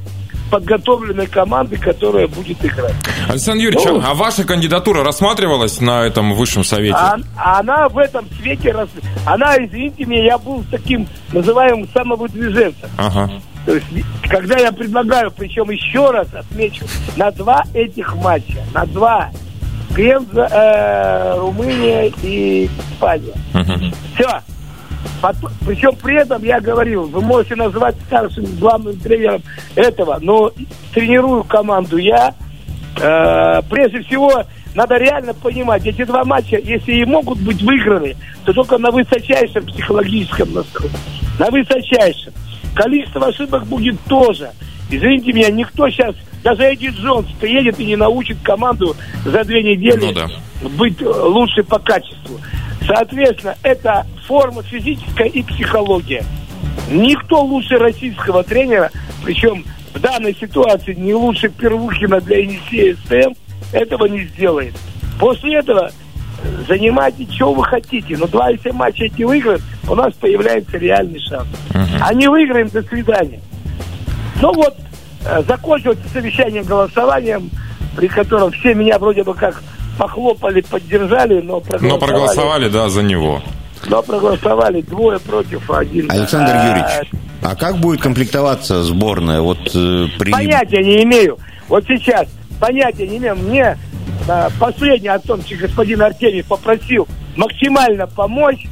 подготовленной 0.49 1.27
команды, 1.27 1.77
которая 1.77 2.27
будет 2.27 2.63
играть. 2.63 2.93
Александр 3.27 3.63
Юрьевич, 3.63 3.85
Ну. 3.87 4.01
а 4.05 4.13
ваша 4.13 4.43
кандидатура 4.43 5.03
рассматривалась 5.03 5.81
на 5.81 6.05
этом 6.05 6.33
высшем 6.33 6.63
совете? 6.63 6.95
А, 6.95 7.17
а 7.35 7.59
она 7.59 7.89
в 7.89 7.97
этом 7.97 8.25
свете, 8.39 8.73
она, 9.25 9.55
извините 9.57 10.05
меня, 10.05 10.23
я 10.23 10.37
был 10.37 10.63
таким 10.69 11.07
называемым 11.33 11.89
самовыдвиженцем. 11.93 12.89
Ага. 12.97 13.31
То 13.65 13.75
есть, 13.75 13.87
когда 14.29 14.57
я 14.57 14.71
предлагаю, 14.71 15.31
причем 15.31 15.69
еще 15.71 16.11
раз 16.11 16.27
отмечу, 16.33 16.85
на 17.17 17.31
два 17.31 17.63
этих 17.73 18.15
матча, 18.15 18.59
на 18.73 18.85
два, 18.85 19.29
Пенза, 19.95 20.47
э, 20.51 21.39
Румыния 21.39 22.11
и 22.21 22.69
Испания. 22.91 23.33
Все. 24.13 24.29
Причем 25.65 25.95
при 25.95 26.21
этом 26.21 26.43
я 26.43 26.59
говорил, 26.59 27.03
вы 27.05 27.21
можете 27.21 27.55
назвать 27.55 27.95
старшим 28.07 28.45
главным 28.59 28.97
тренером 28.99 29.41
этого, 29.75 30.19
но 30.21 30.51
тренирую 30.93 31.43
команду 31.43 31.97
я. 31.97 32.33
Э, 33.01 33.61
прежде 33.69 34.01
всего, 34.03 34.43
надо 34.75 34.97
реально 34.97 35.33
понимать, 35.33 35.85
эти 35.85 36.03
два 36.03 36.23
матча, 36.25 36.57
если 36.57 36.93
и 36.93 37.05
могут 37.05 37.39
быть 37.39 37.61
выиграны, 37.61 38.15
то 38.43 38.53
только 38.53 38.77
на 38.77 38.91
высочайшем 38.91 39.65
психологическом 39.65 40.53
настрое. 40.53 40.91
На 41.39 41.49
высочайшем. 41.49 42.33
Количество 42.75 43.27
ошибок 43.27 43.65
будет 43.65 43.99
тоже. 44.07 44.51
Извините 44.89 45.33
меня, 45.33 45.49
никто 45.49 45.89
сейчас, 45.89 46.15
даже 46.43 46.63
Эдди 46.63 46.87
Джонс 46.87 47.27
приедет 47.39 47.79
и 47.79 47.85
не 47.85 47.95
научит 47.95 48.37
команду 48.43 48.95
за 49.25 49.43
две 49.43 49.63
недели 49.63 50.05
Ну 50.05 50.13
да. 50.13 50.29
быть 50.77 51.01
э, 51.01 51.05
лучше 51.05 51.63
по 51.63 51.79
качеству. 51.79 52.39
Соответственно, 52.85 53.55
это 53.63 54.05
форма 54.27 54.61
физическая 54.61 55.27
и 55.27 55.41
психология. 55.41 56.23
Никто 56.91 57.41
лучше 57.43 57.77
российского 57.77 58.43
тренера, 58.43 58.91
причем 59.23 59.65
в 59.93 59.99
данной 59.99 60.35
ситуации 60.35 60.93
не 60.93 61.15
лучше 61.15 61.49
Первухина 61.49 62.21
для 62.21 62.39
Енисея 62.39 62.95
СТМ, 62.95 63.33
этого 63.71 64.05
не 64.05 64.25
сделает. 64.25 64.75
После 65.19 65.55
этого 65.55 65.91
э, 66.45 66.63
занимайте, 66.67 67.27
что 67.31 67.53
вы 67.53 67.63
хотите. 67.63 68.17
Но 68.17 68.27
два 68.27 68.49
если 68.49 68.71
матча 68.71 69.05
эти 69.05 69.23
выиграют, 69.23 69.61
у 69.87 69.95
нас 69.95 70.13
появляется 70.13 70.77
реальный 70.77 71.19
шанс. 71.19 71.47
А 72.01 72.13
не 72.13 72.27
выиграем, 72.27 72.69
до 72.69 72.81
свидания. 72.83 73.39
Ну 74.41 74.53
вот, 74.53 74.75
э, 75.25 75.43
закончилось 75.47 75.97
совещание 76.13 76.63
голосованием, 76.63 77.49
при 77.95 78.07
котором 78.07 78.51
все 78.51 78.73
меня 78.73 78.99
вроде 78.99 79.23
бы 79.23 79.33
как 79.33 79.61
похлопали, 79.97 80.61
поддержали, 80.61 81.41
но 81.41 81.59
проголосовали. 81.59 81.91
Но 81.91 81.97
проголосовали, 81.99 82.69
да, 82.69 82.89
за 82.89 83.01
него. 83.03 83.41
Но 83.87 84.01
проголосовали 84.01 84.81
двое 84.81 85.19
против 85.19 85.69
один. 85.69 86.09
Александр 86.11 86.53
А, 86.53 86.67
Юрьевич, 86.67 87.11
а 87.41 87.55
как 87.55 87.77
будет 87.77 88.01
комплектоваться 88.01 88.83
сборная? 88.83 89.41
Вот 89.41 89.59
э, 89.73 90.07
при... 90.17 90.31
Понятия 90.31 90.83
не 90.83 91.03
имею. 91.03 91.37
Вот 91.67 91.85
сейчас 91.87 92.27
понятия 92.59 93.07
не 93.07 93.17
имею. 93.17 93.35
Мне 93.35 93.77
а, 94.27 94.49
последний 94.59 95.09
о 95.09 95.19
том, 95.19 95.41
что 95.41 95.55
господин 95.55 96.01
Артемьев 96.01 96.45
попросил 96.47 97.07
максимально 97.35 98.07
помочь. 98.07 98.65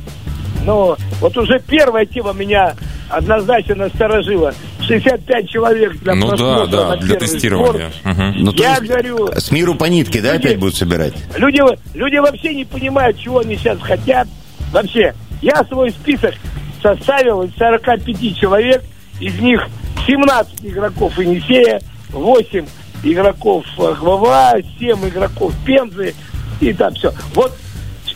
Но 0.65 0.98
вот 1.19 1.38
уже 1.38 1.60
первая 1.60 2.06
тема 2.06 2.34
меня 2.34 2.74
однозначно 3.10 3.76
насторожила. 3.76 4.54
65 4.82 5.50
человек 5.50 5.93
для 6.00 6.15
Ну 6.15 6.36
да, 6.36 6.65
да, 6.65 6.96
для 6.98 7.15
тестирования. 7.15 7.91
Мгм. 8.04 8.34
Ну, 8.43 8.52
Я 8.54 8.72
есть 8.72 8.84
говорю, 8.84 9.28
С 9.34 9.52
миру 9.52 9.76
по 9.76 9.86
нитке, 9.86 10.22
да, 10.22 10.34
Люди- 10.34 10.48
опять 10.48 10.60
будут 10.60 10.76
собирать? 10.76 11.13
Люди, 11.38 11.62
люди 11.93 12.17
вообще 12.17 12.54
не 12.54 12.65
понимают, 12.65 13.17
чего 13.19 13.39
они 13.39 13.56
сейчас 13.56 13.80
хотят. 13.82 14.28
Вообще, 14.72 15.13
я 15.41 15.63
свой 15.65 15.91
список 15.91 16.34
составил 16.82 17.43
из 17.43 17.54
45 17.56 18.36
человек, 18.38 18.84
из 19.19 19.39
них 19.39 19.65
17 20.06 20.65
игроков 20.65 21.17
Енисея, 21.17 21.80
8 22.12 22.65
игроков 23.04 23.66
э, 23.78 23.96
ГВА, 24.00 24.56
7 24.80 25.10
игроков 25.10 25.54
Пензы 25.66 26.16
и 26.60 26.74
там 26.74 26.94
все. 26.96 27.13
Вот 27.34 27.54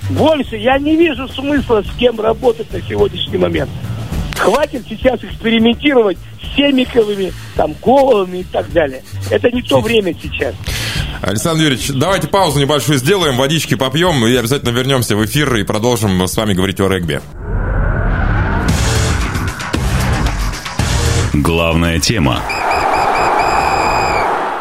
больше 0.09 0.55
я 0.55 0.77
не 0.77 0.95
вижу 0.95 1.27
смысла 1.27 1.83
с 1.83 1.97
кем 1.97 2.19
работать 2.19 2.71
на 2.71 2.81
сегодняшний 2.81 3.37
момент. 3.37 3.69
Хватит 4.37 4.85
сейчас 4.87 5.23
экспериментировать 5.23 6.17
с 6.41 6.55
Семиковыми, 6.55 7.33
там, 7.55 7.73
Головыми 7.83 8.39
и 8.39 8.43
так 8.43 8.71
далее. 8.71 9.03
Это 9.29 9.49
не 9.51 9.61
то 9.61 9.81
время 9.81 10.15
сейчас. 10.21 10.53
Александр 11.21 11.63
Юрьевич, 11.63 11.89
давайте 11.93 12.27
паузу 12.27 12.59
небольшую 12.59 12.99
сделаем, 12.99 13.37
водички 13.37 13.75
попьем 13.75 14.25
и 14.25 14.35
обязательно 14.35 14.69
вернемся 14.69 15.15
в 15.15 15.25
эфир 15.25 15.55
и 15.55 15.63
продолжим 15.63 16.25
с 16.27 16.37
вами 16.37 16.53
говорить 16.53 16.79
о 16.79 16.87
регби. 16.87 17.21
Главная 21.33 21.99
тема. 21.99 22.41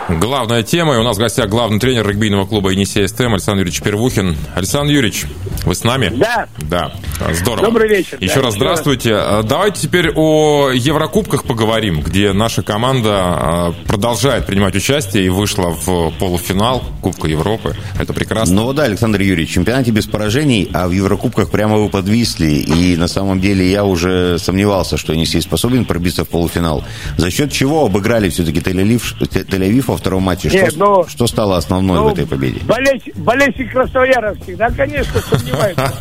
Главная 0.09 0.63
тема, 0.63 0.95
и 0.95 0.99
у 0.99 1.03
нас 1.03 1.17
в 1.17 1.21
гостях 1.21 1.49
главный 1.49 1.81
тренер 1.81 2.09
регбийного 2.09 2.47
клуба 2.47 2.71
«Енисей 2.71 3.09
СТМ» 3.09 3.33
Александр 3.33 3.61
Юрьевич 3.63 3.83
Первухин. 3.83 4.37
Александр 4.55 4.93
Юрьевич, 4.93 5.25
вы 5.65 5.75
с 5.75 5.83
нами? 5.83 6.13
Да. 6.15 6.47
Да, 6.71 6.93
здорово. 7.33 7.67
Добрый 7.67 7.89
вечер, 7.89 8.17
Еще 8.21 8.37
да, 8.37 8.43
раз 8.43 8.55
еще 8.55 8.65
здравствуйте. 8.65 9.15
А, 9.15 9.43
Давайте 9.43 9.81
теперь 9.81 10.13
о 10.15 10.71
Еврокубках 10.71 11.43
поговорим, 11.43 12.03
где 12.03 12.33
наша 12.33 12.63
команда 12.63 13.11
а, 13.11 13.75
продолжает 13.89 14.47
принимать 14.47 14.77
участие 14.77 15.27
и 15.27 15.29
вышла 15.29 15.71
в 15.71 16.13
полуфинал 16.21 16.85
Кубка 17.03 17.27
Европы. 17.27 17.75
Это 17.99 18.13
прекрасно. 18.13 18.55
Ну 18.55 18.73
да, 18.73 18.85
Александр 18.85 19.21
Юрьевич, 19.21 19.51
в 19.51 19.55
чемпионате 19.55 19.91
без 19.91 20.07
поражений, 20.07 20.71
а 20.73 20.87
в 20.87 20.93
Еврокубках 20.93 21.51
прямо 21.51 21.79
вы 21.79 21.89
подвисли. 21.89 22.53
И 22.53 22.97
на 22.97 23.09
самом 23.09 23.41
деле 23.41 23.69
я 23.69 23.85
уже 23.85 24.39
сомневался, 24.39 24.97
что 24.99 25.13
Енисей 25.13 25.43
способен 25.43 25.85
пробиться 25.85 26.25
в 26.25 26.29
полуфинал. 26.29 26.85
За 27.17 27.29
счет 27.33 27.51
чего 27.51 27.85
обыграли 27.87 28.29
все-таки 28.29 28.61
Тель-Авив, 28.61 29.19
Тель-Авив 29.21 29.96
во 29.97 29.99
втором 29.99 30.23
матче? 30.23 30.49
Нет, 30.51 30.73
что, 30.73 30.79
но- 30.79 31.09
что 31.09 31.27
стало 31.27 31.57
основной 31.57 31.97
Ну, 31.97 32.05
в 32.05 32.13
этой 32.13 32.27
победе? 32.27 32.61
Болельщик, 32.65 33.17
болельщик 33.17 33.73
Краснояра 33.73 34.35
всегда, 34.43 34.71
конечно, 34.71 35.21
сомневается. 35.21 35.93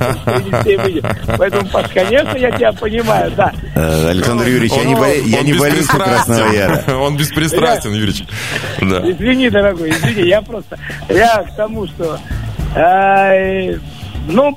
Поэтому, 1.37 1.69
конечно, 1.93 2.37
я 2.37 2.51
тебя 2.51 2.73
понимаю, 2.73 3.31
да. 3.35 3.53
Э, 3.75 4.09
Александр 4.09 4.47
Юрьевич, 4.47 4.73
я 4.73 4.83
не, 4.83 4.95
болельщик 4.95 5.55
беспристрастен. 5.55 5.97
Красного 5.97 6.51
Яра. 6.51 6.83
Он 6.99 7.17
беспристрастен, 7.17 7.93
Юрьевич. 7.93 8.23
Извини, 8.79 9.49
дорогой, 9.49 9.91
извини, 9.91 10.27
я 10.27 10.41
просто, 10.41 10.77
я 11.09 11.43
к 11.43 11.55
тому, 11.55 11.87
что 11.87 12.19
ну, 14.27 14.55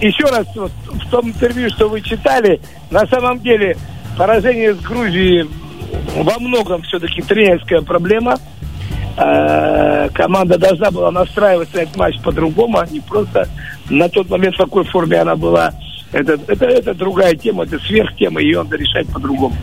еще 0.00 0.24
раз, 0.24 0.46
вот, 0.56 0.72
в 0.86 1.10
том 1.10 1.28
интервью, 1.28 1.68
что 1.70 1.88
вы 1.88 2.00
читали, 2.00 2.60
на 2.90 3.06
самом 3.06 3.38
деле 3.40 3.76
поражение 4.16 4.74
с 4.74 4.78
Грузией 4.80 5.48
во 6.16 6.38
многом 6.38 6.82
все-таки 6.82 7.22
тренерская 7.22 7.82
проблема. 7.82 8.38
Э, 9.16 10.08
команда 10.14 10.58
должна 10.58 10.90
была 10.90 11.10
настраиваться 11.10 11.76
на 11.76 11.80
этот 11.80 11.96
матч 11.96 12.20
по-другому, 12.22 12.78
а 12.78 12.86
не 12.86 13.00
просто 13.00 13.48
на 13.88 14.08
тот 14.08 14.28
момент, 14.30 14.54
в 14.54 14.58
какой 14.58 14.84
форме 14.84 15.18
она 15.20 15.36
была. 15.36 15.72
Это, 16.12 16.38
это, 16.46 16.64
это 16.64 16.94
другая 16.94 17.34
тема, 17.34 17.64
это 17.64 17.78
сверхтема, 17.80 18.40
ее 18.40 18.62
надо 18.62 18.76
решать 18.76 19.06
по-другому. 19.08 19.54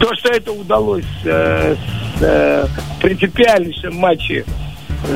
То, 0.00 0.14
что 0.14 0.30
это 0.30 0.52
удалось 0.52 1.04
э, 1.24 1.74
с 1.74 2.22
э, 2.22 2.66
принципиальнейшем 3.00 3.96
матче 3.96 4.44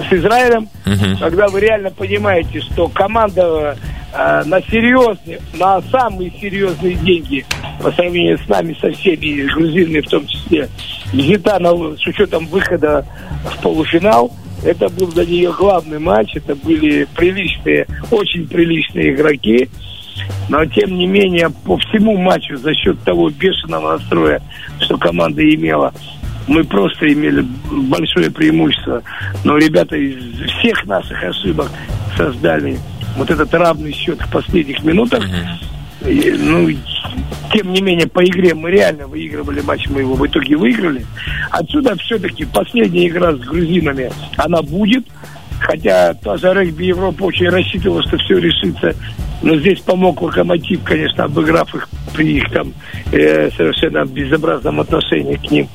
с 0.09 0.13
Израилем, 0.13 0.69
угу. 0.87 1.19
когда 1.19 1.49
вы 1.49 1.61
реально 1.61 1.91
понимаете, 1.91 2.61
что 2.61 2.89
команда 2.89 3.77
э, 4.13 4.43
на 4.45 4.61
серьезные, 4.63 5.41
на 5.55 5.81
самые 5.83 6.33
серьезные 6.41 6.95
деньги 6.95 7.45
по 7.83 7.91
сравнению 7.93 8.39
с 8.39 8.49
нами, 8.49 8.77
со 8.81 8.91
всеми 8.93 9.43
грузинами, 9.53 10.01
в 10.01 10.09
том 10.09 10.27
числе, 10.27 10.69
взята 11.13 11.59
на, 11.59 11.71
с 11.97 12.07
учетом 12.07 12.47
выхода 12.47 13.07
в 13.45 13.63
полуфинал. 13.63 14.33
Это 14.65 14.89
был 14.89 15.09
для 15.09 15.25
нее 15.25 15.53
главный 15.53 15.99
матч, 15.99 16.37
это 16.37 16.55
были 16.55 17.07
приличные, 17.17 17.87
очень 18.11 18.47
приличные 18.47 19.13
игроки. 19.13 19.69
Но, 20.49 20.65
тем 20.67 20.97
не 20.97 21.07
менее, 21.07 21.51
по 21.51 21.77
всему 21.79 22.17
матчу, 22.17 22.57
за 22.57 22.75
счет 22.75 23.01
того 23.03 23.31
бешеного 23.31 23.99
настроя, 23.99 24.41
что 24.79 24.97
команда 24.99 25.43
имела, 25.43 25.93
мы 26.47 26.65
просто 26.65 27.13
имели 27.13 27.45
большое 27.71 28.31
преимущество. 28.31 29.03
Но 29.45 29.57
ребята 29.57 29.97
из 29.97 30.23
всех 30.59 30.85
наших 30.87 31.23
ошибок 31.25 31.71
создали 32.17 32.79
вот 33.17 33.31
этот 33.31 33.53
равный 33.55 33.93
счет 33.93 34.21
в 34.21 34.31
последних 34.31 34.83
минутах. 34.85 35.25
И, 35.25 35.33
ну, 36.05 36.69
тем 37.53 37.73
не 37.73 37.81
менее, 37.81 38.07
по 38.07 38.25
игре 38.25 38.55
мы 38.55 38.71
реально 38.71 39.07
выигрывали 39.07 39.61
матч, 39.61 39.87
мы 39.89 40.01
его 40.01 40.15
в 40.15 40.27
итоге 40.27 40.57
выиграли. 40.57 41.05
Отсюда 41.51 41.97
все-таки 41.97 42.45
последняя 42.45 43.09
игра 43.09 43.33
с 43.33 43.39
грузинами, 43.41 44.11
она 44.37 44.63
будет. 44.63 45.07
Хотя 45.61 46.15
тоже 46.15 46.53
регби 46.55 46.87
Европа 46.87 47.23
очень 47.23 47.49
рассчитывала, 47.49 48.03
что 48.03 48.17
все 48.19 48.39
решится. 48.39 48.97
Но 49.43 49.57
здесь 49.57 49.81
помог 49.81 50.21
Локомотив, 50.23 50.83
конечно, 50.83 51.25
обыграв 51.25 51.73
их 51.75 51.89
при 52.15 52.39
их 52.39 52.51
там 52.51 52.73
э, 53.13 53.51
совершенно 53.53 54.05
безобразном 54.05 54.81
отношении 54.81 55.37
к 55.37 55.51
ним. 55.51 55.69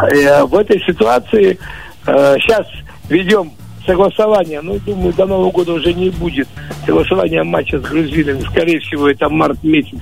Э, 0.00 0.44
в 0.44 0.54
этой 0.54 0.80
ситуации 0.84 1.58
э, 2.06 2.36
сейчас 2.40 2.66
ведем 3.08 3.52
согласование, 3.86 4.60
ну, 4.60 4.78
думаю, 4.78 5.12
до 5.12 5.26
Нового 5.26 5.50
года 5.50 5.72
уже 5.74 5.92
не 5.92 6.10
будет 6.10 6.48
согласования 6.86 7.42
матча 7.42 7.78
с 7.78 7.82
грузинами. 7.82 8.40
Скорее 8.40 8.80
всего, 8.80 9.08
это 9.08 9.28
март 9.28 9.62
месяц 9.62 9.98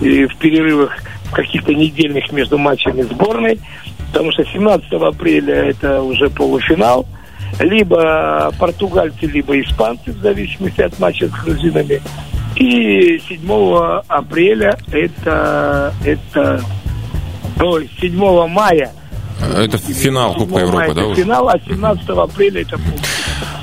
и 0.00 0.26
в 0.26 0.36
перерывах 0.36 0.92
в 1.24 1.32
каких-то 1.32 1.74
недельных 1.74 2.30
между 2.32 2.58
матчами 2.58 3.02
сборной, 3.02 3.60
потому 4.12 4.32
что 4.32 4.44
17 4.44 4.92
апреля 4.92 5.54
это 5.66 6.02
уже 6.02 6.28
полуфинал. 6.28 7.06
Либо 7.58 8.52
португальцы, 8.58 9.26
либо 9.26 9.60
испанцы, 9.60 10.12
в 10.12 10.18
зависимости 10.18 10.80
от 10.80 10.98
матча 10.98 11.26
с 11.26 11.30
грузинами. 11.30 12.00
И 12.56 13.20
7 13.28 14.02
апреля 14.08 14.78
это, 14.92 15.92
это 16.04 16.62
ой, 17.60 17.90
7 18.00 18.48
мая 18.48 18.92
это 19.40 19.78
финал 19.78 20.34
Кубка 20.34 20.60
Европы, 20.60 20.94
да? 20.94 21.14
Финал, 21.14 21.48
а 21.48 21.58
17 21.58 22.08
апреля 22.10 22.62
это 22.62 22.78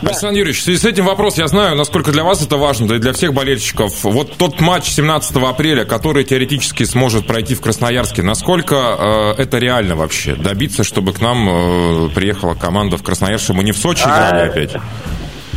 да. 0.01 0.09
Александр 0.09 0.39
Юрьевич, 0.39 0.61
в 0.61 0.63
связи 0.63 0.79
с 0.79 0.85
этим 0.85 1.05
вопрос, 1.05 1.37
я 1.37 1.47
знаю, 1.47 1.75
насколько 1.75 2.11
для 2.11 2.23
вас 2.23 2.41
это 2.41 2.57
важно, 2.57 2.87
да 2.87 2.95
и 2.95 2.99
для 2.99 3.13
всех 3.13 3.33
болельщиков. 3.33 4.03
Вот 4.03 4.37
тот 4.37 4.59
матч 4.59 4.89
17 4.89 5.35
апреля, 5.37 5.85
который 5.85 6.23
теоретически 6.23 6.83
сможет 6.83 7.27
пройти 7.27 7.55
в 7.55 7.61
Красноярске, 7.61 8.23
насколько 8.23 9.35
э, 9.37 9.41
это 9.41 9.57
реально 9.57 9.95
вообще? 9.95 10.35
Добиться, 10.35 10.83
чтобы 10.83 11.13
к 11.13 11.21
нам 11.21 11.47
э, 11.49 12.09
приехала 12.09 12.53
команда 12.53 12.97
в 12.97 13.03
Красноярск, 13.03 13.45
чтобы 13.45 13.57
мы 13.57 13.63
не 13.63 13.71
в 13.71 13.77
Сочи 13.77 14.03
играли 14.03 14.47
а, 14.47 14.51
опять? 14.51 14.75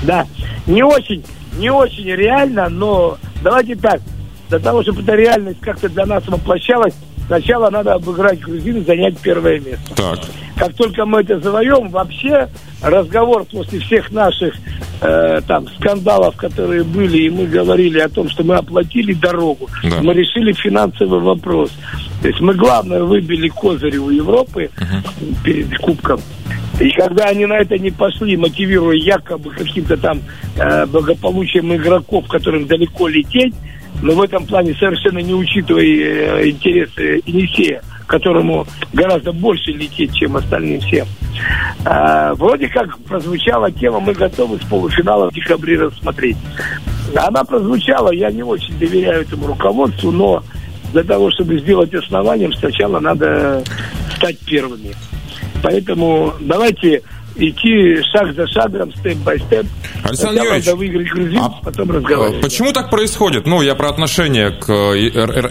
Да, 0.03 0.27
не 0.67 0.83
очень, 0.83 1.25
не 1.59 1.71
очень 1.71 2.07
реально, 2.07 2.69
но 2.69 3.19
давайте 3.43 3.77
так, 3.77 4.01
для 4.49 4.59
того, 4.59 4.83
чтобы 4.83 5.03
эта 5.03 5.15
реальность 5.15 5.61
как-то 5.61 5.89
для 5.89 6.07
нас 6.07 6.27
воплощалась, 6.27 6.95
Сначала 7.31 7.71
надо 7.71 7.95
обыграть 7.95 8.41
грузин 8.41 8.79
и 8.79 8.85
занять 8.85 9.17
первое 9.19 9.61
место. 9.61 9.95
Так. 9.95 10.19
Как 10.61 10.75
только 10.75 11.07
мы 11.07 11.23
это 11.23 11.41
завоем, 11.41 11.89
вообще 11.89 12.47
разговор 12.83 13.45
после 13.45 13.79
всех 13.81 14.13
наших 14.13 14.55
э, 15.01 15.41
там 15.47 15.67
скандалов, 15.69 16.37
которые 16.37 16.85
были, 16.85 17.23
и 17.23 17.31
мы 17.31 17.47
говорили 17.47 17.99
о 17.99 18.11
том, 18.11 18.29
что 18.29 18.45
мы 18.45 18.57
оплатили 18.57 19.15
дорогу, 19.15 19.71
да. 19.83 20.03
мы 20.03 20.13
решили 20.13 20.53
финансовый 20.53 21.19
вопрос. 21.19 21.71
То 22.21 22.29
есть 22.29 22.41
мы 22.43 22.53
главное 22.53 23.03
выбили 23.03 23.49
козырь 23.49 23.97
у 23.97 24.11
Европы 24.11 24.69
uh-huh. 24.77 25.35
перед 25.43 25.79
кубком. 25.79 26.21
И 26.79 26.91
когда 26.91 27.25
они 27.25 27.47
на 27.47 27.55
это 27.55 27.79
не 27.79 27.91
пошли, 27.91 28.37
мотивируя 28.37 28.97
якобы 28.97 29.53
каким-то 29.53 29.97
там 29.97 30.21
э, 30.57 30.85
благополучием 30.85 31.75
игроков, 31.75 32.27
которым 32.29 32.67
далеко 32.67 33.09
лететь, 33.09 33.55
но 34.03 34.13
в 34.13 34.21
этом 34.21 34.45
плане 34.45 34.75
совершенно 34.75 35.21
не 35.21 35.33
учитывая 35.33 35.85
э, 35.85 36.51
интересы 36.51 37.23
Енисея, 37.25 37.83
которому 38.11 38.67
гораздо 38.93 39.33
больше 39.33 39.71
лететь, 39.71 40.13
чем 40.15 40.37
остальным 40.37 40.81
всем. 40.81 41.07
А, 41.85 42.35
вроде 42.35 42.69
как 42.69 42.99
прозвучала 42.99 43.71
тема, 43.71 44.01
мы 44.01 44.13
готовы 44.13 44.59
с 44.59 44.65
полуфинала 44.65 45.31
в 45.31 45.35
декабре 45.35 45.79
рассмотреть. 45.79 46.37
Она 47.15 47.45
прозвучала, 47.45 48.11
я 48.11 48.31
не 48.33 48.43
очень 48.43 48.77
доверяю 48.79 49.23
этому 49.23 49.47
руководству, 49.47 50.11
но 50.11 50.43
для 50.93 51.05
того, 51.05 51.31
чтобы 51.31 51.61
сделать 51.61 51.95
основанием, 51.95 52.53
сначала 52.53 52.99
надо 52.99 53.63
стать 54.17 54.39
первыми. 54.41 54.93
Поэтому 55.63 56.35
давайте 56.41 57.03
идти 57.37 58.03
шаг 58.13 58.35
за 58.35 58.47
шагом, 58.47 58.93
степ-бай-степ. 58.95 59.67
Александр 60.03 60.43
Юрьевич, 60.43 60.67
надо 60.67 60.77
выиграть 60.77 61.09
грузин, 61.09 61.39
а 61.39 61.49
потом 61.63 61.91
разговаривать. 61.91 62.41
Почему 62.41 62.73
так 62.73 62.91
происходит? 62.91 63.47
Ну, 63.47 63.63
я 63.63 63.75
про 63.75 63.89
отношение 63.89 64.51
к... 64.51 64.71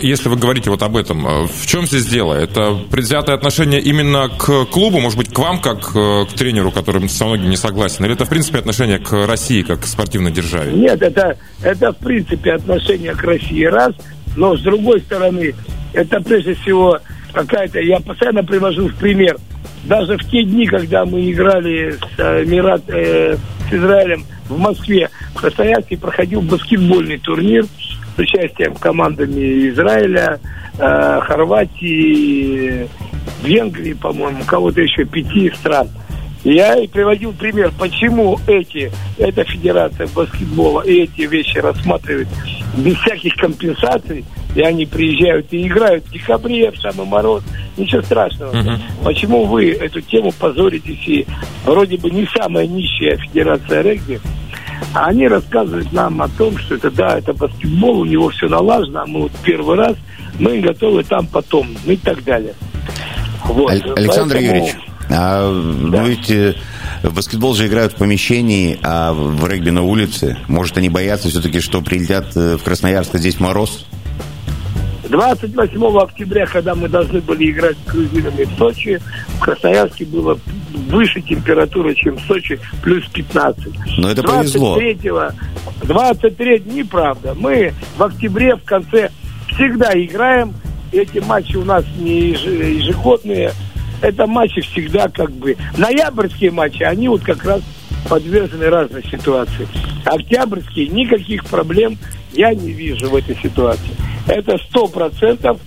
Если 0.02 0.30
вы 0.30 0.36
говорите 0.36 0.70
вот 0.70 0.84
об 0.84 0.98
этом, 0.98 1.48
в 1.48 1.66
чем 1.66 1.86
здесь 1.86 2.06
дело? 2.06 2.34
Это 2.34 2.78
предвзятое 2.92 3.36
отношение 3.36 3.82
именно 3.82 4.30
к 4.30 4.66
клубу, 4.66 5.00
может 5.00 5.18
быть, 5.18 5.34
к 5.34 5.40
вам, 5.40 5.62
как 5.62 5.92
к 5.92 6.28
тренеру, 6.36 6.72
который 6.72 7.08
со 7.10 7.26
многим 7.26 7.50
не 7.50 7.58
согласен? 7.58 8.06
Или 8.06 8.14
это, 8.14 8.26
в 8.26 8.30
принципе, 8.30 8.60
отношение 8.60 9.00
к 9.00 9.26
России, 9.26 9.62
как 9.62 9.82
к 9.82 9.86
спортивной 9.86 10.32
державе? 10.32 10.74
Нет, 10.74 11.02
это, 11.02 11.38
это 11.64 11.94
в 11.94 11.98
принципе, 11.98 12.54
отношение 12.54 13.14
к 13.14 13.24
России, 13.24 13.64
раз. 13.64 13.94
Но, 14.36 14.56
с 14.56 14.62
другой 14.62 15.02
стороны, 15.02 15.54
это, 15.94 16.22
прежде 16.22 16.54
всего, 16.56 17.00
какая-то... 17.34 17.80
Я 17.80 18.00
постоянно 18.00 18.44
привожу 18.44 18.88
в 18.90 18.96
пример– 18.96 19.38
даже 19.86 20.18
в 20.18 20.30
те 20.30 20.44
дни, 20.44 20.66
когда 20.66 21.06
мы 21.06 21.32
играли 21.32 21.92
с, 21.92 22.20
э, 22.20 22.46
Мират, 22.46 22.82
э, 22.90 23.38
с 23.70 23.74
Израилем 23.74 24.26
в 24.48 24.58
Москве, 24.58 25.10
в 25.36 25.42
Красноярске 25.42 25.98
проходил 25.98 26.42
баскетбольный 26.42 27.18
турнир 27.18 27.66
с 28.16 28.20
участием 28.20 28.76
командами 28.76 29.70
Израиля, 29.70 30.40
э, 30.78 31.20
Хорватии, 31.22 32.88
Венгрии, 33.44 33.94
по-моему, 33.94 34.44
кого-то 34.46 34.82
еще 34.82 35.06
пяти 35.06 35.52
стран. 35.56 35.90
Я 36.44 36.76
и 36.76 36.88
приводил 36.88 37.34
пример, 37.34 37.72
почему 37.78 38.40
эти, 38.48 38.92
эта 39.18 39.44
федерация 39.44 40.08
баскетбола 40.08 40.82
и 40.82 41.04
эти 41.04 41.22
вещи 41.22 41.58
рассматривают 41.58 42.30
без 42.78 42.96
всяких 42.96 43.36
компенсаций, 43.36 44.24
и 44.60 44.62
они 44.62 44.86
приезжают 44.86 45.48
и 45.52 45.66
играют 45.66 46.06
в 46.06 46.12
декабре, 46.12 46.70
в 46.70 46.78
самый 46.80 47.08
мороз. 47.08 47.44
Ничего 47.78 48.02
страшного. 48.02 48.52
Uh-huh. 48.52 48.78
Почему 49.06 49.46
вы 49.46 49.72
эту 49.72 50.02
тему 50.02 50.34
позоритесь 50.38 51.08
и 51.08 51.26
вроде 51.64 51.98
бы 51.98 52.10
не 52.12 52.28
самая 52.36 52.68
нищая 52.68 53.16
федерация 53.18 53.82
регби, 53.82 54.20
а 54.94 55.06
они 55.08 55.30
рассказывают 55.30 55.94
нам 55.94 56.22
о 56.22 56.28
том, 56.28 56.58
что 56.58 56.76
это 56.76 56.92
да, 56.92 57.18
это 57.20 57.34
баскетбол, 57.34 58.02
у 58.02 58.06
него 58.06 58.30
все 58.30 58.50
налажено, 58.50 59.02
а 59.02 59.06
мы 59.06 59.22
вот 59.22 59.32
первый 59.44 59.78
раз, 59.78 59.96
мы 60.40 60.60
готовы 60.60 61.06
там 61.06 61.26
потом, 61.28 61.70
ну 61.86 61.94
и 61.94 61.98
так 61.98 62.22
далее. 62.26 62.54
Вот. 63.46 63.72
Александр 63.72 64.36
Поэтому... 64.36 64.42
Юрьевич, 64.42 64.76
а, 65.10 65.50
ну 65.52 65.90
да. 65.90 66.04
ведь 66.04 66.30
э, 66.30 66.56
в 67.02 67.14
баскетбол 67.14 67.56
же 67.56 67.68
играют 67.68 67.94
в 67.94 67.96
помещении, 67.96 68.78
а 68.84 69.14
в 69.14 69.48
регби 69.48 69.70
на 69.70 69.84
улице. 69.84 70.38
Может, 70.48 70.78
они 70.78 70.90
боятся 70.90 71.30
все-таки, 71.30 71.62
что 71.62 71.82
прилетят 71.82 72.36
э, 72.36 72.58
в 72.58 72.64
Красноярск, 72.64 73.16
а 73.16 73.18
здесь 73.18 73.40
мороз? 73.40 73.86
28 75.10 75.98
октября, 75.98 76.46
когда 76.46 76.76
мы 76.76 76.88
должны 76.88 77.20
были 77.22 77.50
играть 77.50 77.76
с 77.78 77.92
грузинами 77.92 78.44
в 78.44 78.58
Сочи, 78.58 79.00
в 79.28 79.40
Красноярске 79.40 80.06
было 80.06 80.40
выше 80.88 81.22
температура, 81.22 81.94
чем 81.96 82.18
в 82.18 82.22
Сочи, 82.22 82.60
плюс 82.84 83.06
15. 83.08 83.98
Но 83.98 84.12
это 84.12 84.22
23 84.22 84.96
повезло. 84.96 85.32
23 85.84 86.64
неправда. 86.68 87.34
Мы 87.36 87.74
в 87.98 88.04
октябре 88.04 88.56
в 88.56 88.64
конце 88.64 89.10
всегда 89.48 89.92
играем. 89.94 90.54
Эти 90.92 91.20
матчи 91.20 91.56
у 91.56 91.66
нас 91.66 91.84
не 91.98 92.30
ежегодные. 92.30 93.52
Это 94.02 94.28
матчи 94.28 94.62
всегда 94.62 95.10
как 95.10 95.32
бы... 95.32 95.58
Ноябрьские 95.78 96.52
матчи, 96.52 96.84
они 96.84 97.10
вот 97.10 97.22
как 97.24 97.44
раз 97.44 97.62
подвержены 98.08 98.70
разной 98.70 99.04
ситуации. 99.04 99.68
Октябрьские 100.06 100.88
никаких 100.88 101.46
проблем 101.46 101.98
я 102.34 102.54
не 102.54 102.72
вижу 102.72 103.10
в 103.10 103.16
этой 103.16 103.36
ситуации. 103.36 103.92
Это 104.30 104.58
сто 104.70 104.88
процентов. 104.88 105.60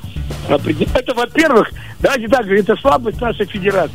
Это, 0.48 1.14
во-первых, 1.14 1.70
давайте 2.01 2.29
так 2.29 2.46
это 2.46 2.77
слабость 2.77 3.20
нашей 3.20 3.44
федерации. 3.46 3.94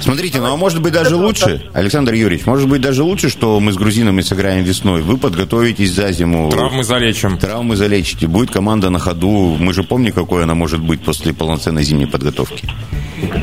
Смотрите, 0.00 0.38
ну 0.38 0.52
а 0.52 0.56
может 0.56 0.80
быть 0.80 0.92
даже 0.92 1.16
лучше, 1.16 1.62
Александр 1.72 2.12
Юрьевич, 2.12 2.46
может 2.46 2.68
быть 2.68 2.80
даже 2.80 3.02
лучше, 3.02 3.28
что 3.28 3.58
мы 3.58 3.72
с 3.72 3.76
грузинами 3.76 4.20
сыграем 4.20 4.62
весной. 4.62 5.02
Вы 5.02 5.16
подготовитесь 5.16 5.90
за 5.92 6.12
зиму. 6.12 6.50
Травмы 6.50 6.84
залечим. 6.84 7.38
Травмы 7.38 7.76
залечите. 7.76 8.28
Будет 8.28 8.50
команда 8.50 8.90
на 8.90 8.98
ходу. 8.98 9.56
Мы 9.58 9.74
же 9.74 9.82
помним, 9.82 10.12
какой 10.12 10.44
она 10.44 10.54
может 10.54 10.80
быть 10.80 11.02
после 11.02 11.32
полноценной 11.34 11.82
зимней 11.82 12.06
подготовки. 12.06 12.68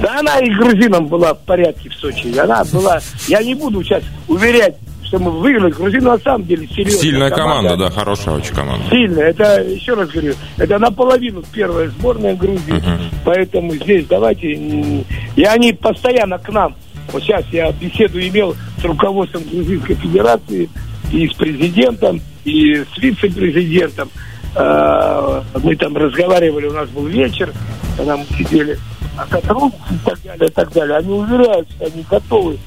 Да 0.01 0.19
она 0.19 0.39
и 0.39 0.49
грузинам 0.51 1.07
была 1.07 1.33
в 1.33 1.39
порядке 1.39 1.89
в 1.89 1.95
Сочи. 1.95 2.37
Она 2.37 2.63
была... 2.65 3.01
Я 3.27 3.43
не 3.43 3.55
буду 3.55 3.83
сейчас 3.83 4.03
уверять 4.27 4.75
что 5.13 5.19
мы 5.19 5.31
выиграли. 5.31 5.71
Грузины 5.71 6.05
на 6.05 6.17
самом 6.17 6.45
деле 6.45 6.67
серьезная 6.67 6.99
Сильная 6.99 7.29
команда, 7.29 7.69
команда, 7.69 7.85
да, 7.85 7.91
хорошая 7.91 8.35
очень 8.35 8.55
команда. 8.55 8.83
Сильная. 8.89 9.29
Это, 9.29 9.61
еще 9.61 9.93
раз 9.93 10.09
говорю, 10.09 10.33
это 10.57 10.79
наполовину 10.79 11.43
первая 11.51 11.89
сборная 11.89 12.35
Грузии. 12.35 12.73
Uh-huh. 12.73 12.99
Поэтому 13.23 13.75
здесь 13.75 14.07
давайте... 14.07 14.53
И 14.53 15.43
они 15.43 15.73
постоянно 15.73 16.39
к 16.39 16.49
нам. 16.49 16.75
Вот 17.11 17.21
сейчас 17.21 17.45
я 17.51 17.71
беседу 17.71 18.19
имел 18.19 18.55
с 18.81 18.83
руководством 18.83 19.43
Грузинской 19.43 19.95
Федерации 19.95 20.67
и 21.11 21.27
с 21.27 21.33
президентом, 21.33 22.19
и 22.43 22.75
с 22.75 22.97
вице-президентом. 22.97 24.09
А, 24.55 25.43
мы 25.61 25.75
там 25.75 25.95
разговаривали, 25.95 26.67
у 26.67 26.73
нас 26.73 26.89
был 26.89 27.05
вечер, 27.05 27.51
когда 27.97 28.17
мы 28.17 28.25
сидели, 28.37 28.79
а 29.17 29.27
сотрудники 29.27 29.75
и 29.91 30.05
так 30.05 30.21
далее, 30.23 30.47
и 30.47 30.51
так 30.51 30.71
далее. 30.71 30.97
Они 30.97 31.11
уверяют, 31.11 31.69
что 31.69 31.85
они 31.85 32.05
готовы 32.09 32.57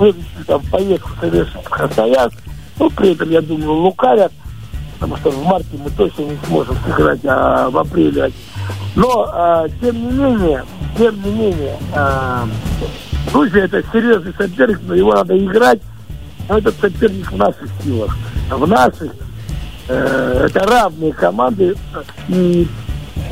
следующую 0.00 0.44
там 0.46 0.62
поездку 0.70 1.10
совершить 1.20 1.64
в 1.64 1.68
Красноярск. 1.68 2.38
Ну, 2.78 2.90
при 2.90 3.12
этом, 3.12 3.30
я 3.30 3.42
думаю, 3.42 3.72
лукавят, 3.72 4.32
потому 4.94 5.16
что 5.18 5.30
в 5.30 5.44
марте 5.44 5.78
мы 5.78 5.90
точно 5.90 6.22
не 6.22 6.38
сможем 6.46 6.76
сыграть, 6.86 7.20
а 7.24 7.68
в 7.68 7.76
апреле. 7.76 8.32
Но, 8.96 9.26
а, 9.28 9.68
тем 9.80 9.96
не 9.96 10.10
менее, 10.10 10.64
тем 10.96 11.22
не 11.22 11.30
менее, 11.30 11.76
а, 11.94 12.46
Грузия 13.30 13.64
это 13.64 13.82
серьезный 13.92 14.32
соперник, 14.36 14.80
но 14.86 14.94
его 14.94 15.12
надо 15.12 15.36
играть. 15.36 15.80
Но 16.48 16.58
этот 16.58 16.74
соперник 16.80 17.30
в 17.30 17.36
наших 17.36 17.68
силах. 17.84 18.16
В 18.50 18.66
наших 18.66 19.12
э, 19.88 20.46
это 20.46 20.66
равные 20.66 21.12
команды. 21.12 21.76
И 22.28 22.66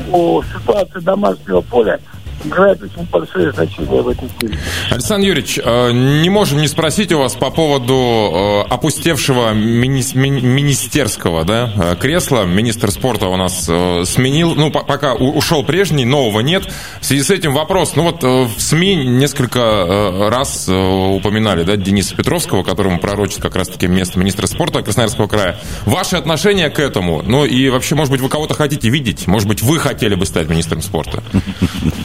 по 0.09 0.43
ситуации 0.43 0.99
домашнего 0.99 1.61
поля 1.61 1.99
играет 2.43 2.81
очень 2.81 3.05
большое 3.11 3.51
значение 3.51 4.01
в 4.01 4.07
этом 4.07 4.29
фильме. 4.39 4.57
Александр 4.89 5.27
Юрьевич, 5.27 5.59
э, 5.63 5.91
не 5.91 6.29
можем 6.29 6.61
не 6.61 6.67
спросить 6.67 7.11
у 7.11 7.19
вас 7.19 7.35
по 7.35 7.49
поводу 7.49 7.93
э, 7.93 8.61
опустевшего 8.69 9.53
мини 9.53 10.03
министерского 10.15 11.43
да, 11.43 11.71
э, 11.75 11.95
кресла. 11.99 12.45
Министр 12.45 12.91
спорта 12.91 13.27
у 13.27 13.35
нас 13.35 13.63
сменил, 13.63 14.55
ну, 14.55 14.71
пока 14.71 15.13
ушел 15.13 15.63
прежний, 15.63 16.05
нового 16.05 16.39
нет. 16.39 16.71
В 17.01 17.05
связи 17.05 17.23
с 17.23 17.29
этим 17.29 17.53
вопрос, 17.53 17.95
ну 17.95 18.03
вот 18.03 18.23
в 18.23 18.59
СМИ 18.59 18.95
несколько 18.95 20.29
раз 20.29 20.67
упоминали, 20.69 21.63
да, 21.63 21.75
Дениса 21.75 22.15
Петровского, 22.15 22.63
которому 22.63 22.99
пророчит 22.99 23.41
как 23.41 23.55
раз-таки 23.55 23.87
место 23.87 24.19
министра 24.19 24.47
спорта 24.47 24.81
Красноярского 24.81 25.27
края. 25.27 25.59
Ваши 25.85 26.15
отношения 26.15 26.69
к 26.69 26.79
этому? 26.79 27.21
Ну 27.21 27.45
и 27.45 27.69
вообще, 27.69 27.95
может 27.95 28.11
быть, 28.11 28.21
вы 28.21 28.29
кого-то 28.29 28.53
хотите 28.53 28.89
видеть? 28.89 29.27
Может 29.27 29.47
быть, 29.47 29.61
вы 29.61 29.79
хотели 29.79 30.15
бы 30.15 30.25
стать 30.25 30.47
министром 30.47 30.81
спорта 30.81 31.23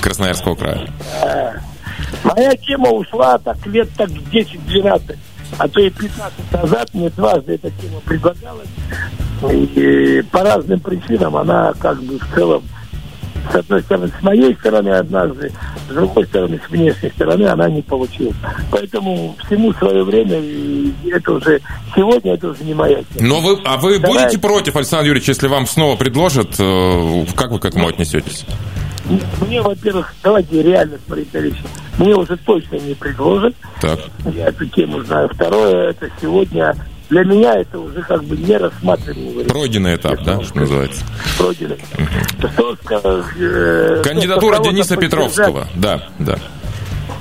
Красноярского 0.01 0.24
Красноярского 0.25 0.55
края? 0.55 0.89
Моя 2.23 2.57
тема 2.57 2.91
ушла 2.91 3.39
так 3.39 3.65
лет 3.67 3.89
так 3.97 4.09
10-12, 4.09 5.17
а 5.59 5.69
то 5.69 5.81
и 5.81 5.91
15 5.91 6.53
назад. 6.53 6.89
Мне 6.95 7.11
дважды 7.11 7.55
эта 7.55 7.71
тема 7.71 8.01
предлагалась. 8.05 8.69
И 9.51 10.23
по 10.31 10.43
разным 10.43 10.81
причинам 10.81 11.37
она 11.37 11.73
как 11.79 12.03
бы 12.03 12.19
в 12.19 12.35
целом 12.35 12.63
с 13.53 13.55
одной 13.57 13.83
стороны, 13.83 14.11
с 14.19 14.23
моей 14.23 14.55
стороны 14.55 14.89
однажды, 14.89 15.53
с 15.91 15.93
другой 15.93 16.25
стороны, 16.25 16.59
с 16.67 16.71
внешней 16.71 17.11
стороны 17.11 17.45
она 17.45 17.69
не 17.69 17.83
получилась. 17.83 18.37
Поэтому 18.71 19.37
всему 19.45 19.71
свое 19.75 20.03
время, 20.03 20.39
и 20.41 20.95
это 21.11 21.33
уже 21.33 21.61
сегодня, 21.95 22.35
это 22.35 22.49
уже 22.49 22.65
не 22.65 22.73
моя 22.73 23.03
тема. 23.15 23.29
Но 23.29 23.41
вы, 23.41 23.59
а 23.67 23.77
вы 23.77 23.99
Давай. 23.99 24.23
будете 24.23 24.39
против, 24.39 24.77
Александр 24.77 25.09
Юрьевич, 25.09 25.29
если 25.29 25.49
вам 25.49 25.67
снова 25.67 25.97
предложат, 25.97 26.59
э, 26.59 27.27
как 27.37 27.51
вы 27.51 27.59
к 27.59 27.67
этому 27.67 27.89
отнесетесь? 27.89 28.47
Мне, 29.41 29.61
во-первых, 29.61 30.15
давайте 30.23 30.63
реально 30.63 30.99
смотреть 31.07 31.33
на 31.35 31.39
вещи. 31.39 31.63
Мне 31.99 32.15
уже 32.15 32.37
точно 32.39 32.77
не 32.77 32.95
предложат. 32.95 33.55
Так. 33.81 34.01
Я 34.35 34.47
эту 34.49 34.67
тему 34.67 35.03
знаю. 35.03 35.29
Второе, 35.33 35.91
это 35.91 36.09
сегодня 36.21 36.75
для 37.11 37.23
меня 37.25 37.55
это 37.55 37.79
уже 37.79 38.03
как 38.03 38.25
бы 38.25 38.37
не 38.37 38.57
рассматриваемый 38.57 39.45
Пройденный 39.45 39.97
этап, 39.97 40.23
да, 40.25 40.43
что 40.43 40.57
называется? 40.57 41.05
Пройденный. 41.37 41.79
Угу. 41.99 42.49
Что, 42.49 43.25
э, 43.39 44.03
Кандидатура 44.03 44.59
Дениса 44.61 44.97
Петровского, 44.97 45.69
да, 45.75 46.09
да. 46.19 46.39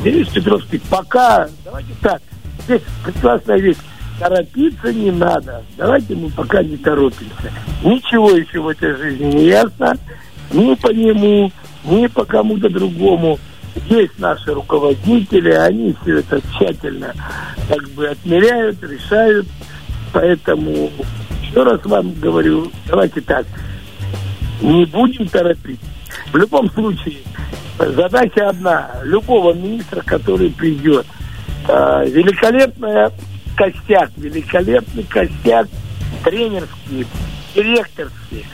Денис 0.04 0.28
Петровский, 0.30 0.82
пока, 0.90 1.48
давайте 1.64 1.90
так, 2.02 2.22
здесь 2.66 2.82
прекрасная 3.06 3.58
вещь, 3.58 3.78
торопиться 4.20 4.94
не 4.94 5.12
надо. 5.12 5.64
Давайте 5.78 6.16
мы 6.16 6.30
пока 6.30 6.64
не 6.64 6.78
торопимся. 6.78 7.52
Ничего 7.84 8.32
еще 8.32 8.62
в 8.62 8.68
этой 8.70 8.96
жизни 8.96 9.26
не 9.26 9.46
ясно, 9.48 9.94
ни 10.52 10.76
по 10.76 10.92
нему, 10.92 11.52
ни 11.86 12.08
по 12.08 12.26
кому-то 12.26 12.70
другому. 12.70 13.40
Есть 13.90 14.20
наши 14.20 14.54
руководители, 14.54 15.50
они 15.52 15.96
все 16.04 16.20
это 16.20 16.40
тщательно 16.54 17.14
как 17.68 17.90
бы 17.92 18.08
отмеряют, 18.08 18.82
решают. 18.84 19.48
Поэтому 20.12 20.92
еще 21.42 21.64
раз 21.64 21.84
вам 21.86 22.14
говорю, 22.14 22.72
давайте 22.88 23.22
так, 23.22 23.46
не 24.62 24.86
будем 24.86 25.28
торопить. 25.28 25.80
В 26.32 26.38
любом 26.38 26.70
случае, 26.72 27.18
задача 27.80 28.50
одна. 28.50 28.92
Любого 29.04 29.54
министра, 29.54 30.02
который 30.02 30.52
придет. 30.52 31.06
Э, 31.68 32.06
великолепная 32.08 33.12
костяк, 33.56 34.12
великолепный 34.18 35.04
костяк 35.04 35.68
тренерский, 36.24 37.06
директорский. 37.56 38.46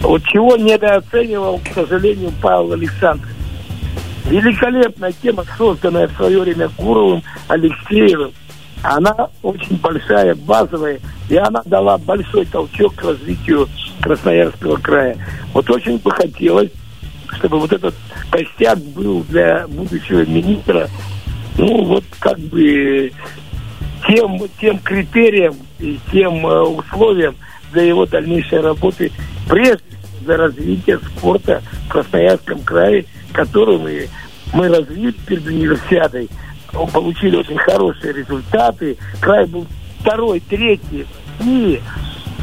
Вот 0.00 0.22
чего 0.24 0.56
недооценивал, 0.56 1.60
к 1.60 1.74
сожалению, 1.74 2.32
Павел 2.40 2.72
Александрович. 2.72 3.34
Великолепная 4.26 5.12
тема, 5.22 5.44
созданная 5.56 6.08
в 6.08 6.12
свое 6.12 6.40
время 6.40 6.70
Гуровым, 6.76 7.22
Алексеевым. 7.48 8.32
Она 8.82 9.30
очень 9.42 9.76
большая, 9.78 10.34
базовая, 10.34 11.00
и 11.28 11.36
она 11.36 11.62
дала 11.64 11.98
большой 11.98 12.44
толчок 12.44 12.94
к 12.94 13.04
развитию 13.04 13.68
Красноярского 14.00 14.76
края. 14.76 15.16
Вот 15.52 15.68
очень 15.70 15.98
бы 15.98 16.10
хотелось, 16.10 16.70
чтобы 17.32 17.58
вот 17.58 17.72
этот 17.72 17.94
костяк 18.30 18.78
был 18.78 19.24
для 19.24 19.66
будущего 19.66 20.24
министра, 20.24 20.88
ну, 21.56 21.84
вот 21.84 22.04
как 22.20 22.38
бы 22.38 23.10
тем, 24.06 24.38
тем 24.60 24.78
критерием 24.78 25.54
и 25.80 25.98
тем 26.12 26.46
э, 26.46 26.60
условиям 26.60 27.34
для 27.72 27.82
его 27.82 28.06
дальнейшей 28.06 28.60
работы 28.60 29.12
прежде 29.48 29.84
для 30.20 30.36
развития 30.36 30.98
спорта 30.98 31.62
в 31.86 31.88
Красноярском 31.88 32.60
крае, 32.60 33.04
который 33.32 33.78
мы, 33.78 34.08
мы 34.52 34.68
развили 34.68 35.12
перед 35.26 35.46
универсиадой. 35.46 36.28
Получили 36.92 37.36
очень 37.36 37.56
хорошие 37.56 38.12
результаты. 38.12 38.98
Край 39.20 39.46
был 39.46 39.66
второй, 40.00 40.40
третий 40.40 41.06
и 41.40 41.80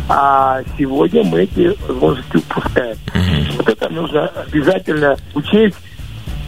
а 0.07 0.61
сегодня 0.77 1.23
мы 1.23 1.43
эти 1.43 1.75
возможности 1.87 2.37
упускаем. 2.37 2.97
Mm-hmm. 3.07 3.57
Вот 3.57 3.69
это 3.69 3.89
нужно 3.89 4.27
обязательно 4.27 5.17
учесть, 5.33 5.77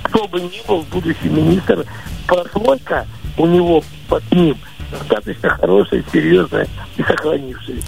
кто 0.04 0.28
бы 0.28 0.40
ни 0.40 0.68
был 0.68 0.86
будущий 0.92 1.30
министр, 1.30 1.86
прослойка 2.28 3.08
у 3.38 3.48
него 3.48 3.84
под 4.08 4.32
ним 4.32 4.56
достаточно 4.92 5.50
хорошая, 5.50 6.04
серьезная 6.12 6.68
и 6.98 7.04
сохранившаяся. 7.04 7.88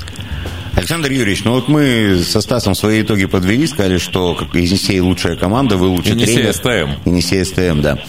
Александр 0.75 1.11
Юрьевич, 1.11 1.43
ну 1.43 1.53
вот 1.53 1.67
мы 1.67 2.21
со 2.23 2.41
Стасом 2.41 2.73
свои 2.73 3.01
итоги 3.01 3.25
подвели, 3.25 3.67
сказали, 3.67 3.97
что 3.97 4.33
как 4.35 4.53
Енисей 4.55 4.99
лучшая 4.99 5.35
команда, 5.35 5.77
вы 5.77 5.87
лучший 5.87 6.13
Енисей 6.13 6.35
тренер. 6.35 6.53
СТМ. 6.53 7.09
Енисей 7.09 7.45
СТМ, 7.45 7.81
да. 7.81 7.99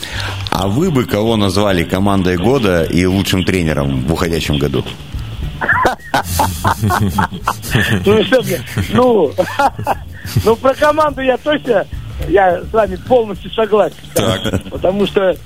А 0.50 0.68
вы 0.68 0.90
бы 0.90 1.04
кого 1.04 1.36
назвали 1.36 1.84
командой 1.84 2.36
года 2.36 2.84
и 2.84 3.04
лучшим 3.06 3.44
тренером 3.44 4.04
в 4.06 4.12
уходящем 4.12 4.58
году? 4.58 4.84
Ну, 8.04 8.22
ну, 8.92 9.32
ну, 10.44 10.56
про 10.56 10.74
команду 10.74 11.22
я 11.22 11.36
точно, 11.38 11.86
я 12.28 12.62
с 12.62 12.72
вами 12.72 12.96
полностью 12.96 13.50
согласен. 13.50 13.96
Потому 14.70 15.06
что 15.06 15.36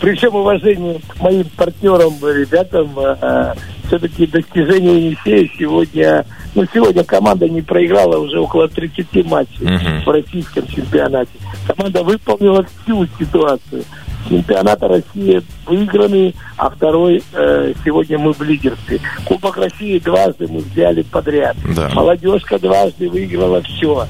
при 0.00 0.14
всем 0.16 0.34
уважении 0.34 1.00
к 1.06 1.20
моим 1.20 1.44
партнерам, 1.56 2.14
ребятам, 2.22 2.98
э, 2.98 3.54
все-таки 3.86 4.26
достижение 4.26 5.06
Енисея 5.06 5.50
сегодня... 5.58 6.24
Ну, 6.54 6.64
сегодня 6.72 7.04
команда 7.04 7.48
не 7.48 7.62
проиграла 7.62 8.18
уже 8.18 8.40
около 8.40 8.68
30 8.68 9.24
матчей 9.26 9.64
uh-huh. 9.64 10.04
в 10.04 10.08
российском 10.08 10.66
чемпионате. 10.66 11.30
Команда 11.66 12.02
выполнила 12.02 12.64
всю 12.64 13.06
ситуацию. 13.18 13.84
чемпионата 14.28 14.88
России 14.88 15.42
выиграны, 15.66 16.34
а 16.56 16.70
второй 16.70 17.22
э, 17.32 17.72
сегодня 17.84 18.18
мы 18.18 18.32
в 18.32 18.42
лидерстве. 18.42 19.00
Кубок 19.24 19.58
России 19.58 19.98
дважды 19.98 20.48
мы 20.48 20.60
взяли 20.60 21.02
подряд. 21.02 21.56
Да. 21.76 21.88
Молодежка 21.90 22.58
дважды 22.58 23.08
выиграла 23.08 23.62
все. 23.62 24.06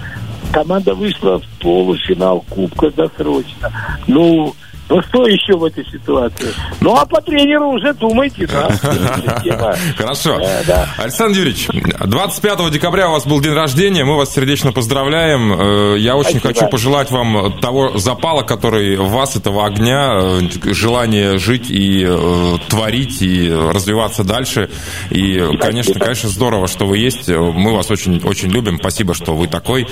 Команда 0.53 0.94
вышла 0.94 1.40
в 1.40 1.46
полуфинал 1.61 2.44
Кубка 2.48 2.90
досрочно. 2.90 3.70
Ну, 4.07 4.55
ну 4.90 5.00
что 5.03 5.26
еще 5.26 5.57
в 5.57 5.64
этой 5.64 5.87
ситуации? 5.87 6.48
Ну 6.81 6.96
а 6.96 7.07
по 7.07 7.20
тренеру 7.22 7.70
уже 7.70 7.94
думайте, 7.94 8.46
да. 8.46 8.68
Хорошо. 9.96 10.40
Александр 10.98 11.38
Юрьевич, 11.38 11.68
25 12.05 12.72
декабря 12.72 13.09
у 13.09 13.12
вас 13.12 13.24
был 13.24 13.40
день 13.40 13.55
рождения, 13.55 14.05
мы 14.05 14.16
вас 14.16 14.35
сердечно 14.35 14.72
поздравляем. 14.72 15.53
Э, 15.53 15.98
я 15.98 16.16
очень 16.16 16.40
хочу 16.40 16.66
пожелать 16.66 17.12
вам 17.12 17.61
того 17.61 17.98
запала, 17.98 18.42
который 18.42 18.96
в 18.96 19.11
вас, 19.11 19.37
этого 19.37 19.64
огня, 19.64 20.18
э, 20.20 20.40
желания 20.72 21.38
жить 21.38 21.70
и 21.70 22.05
э, 22.09 22.57
творить, 22.68 23.22
и 23.22 23.48
развиваться 23.48 24.24
дальше. 24.24 24.70
И, 25.11 25.40
конечно, 25.61 26.00
конечно, 26.00 26.29
здорово, 26.29 26.66
что 26.66 26.87
вы 26.87 26.98
есть. 26.98 27.29
Мы 27.29 27.72
вас 27.72 27.90
очень, 27.92 28.20
очень 28.24 28.48
любим. 28.48 28.79
Спасибо, 28.79 29.14
что 29.14 29.37
вы 29.37 29.46
такой. 29.46 29.87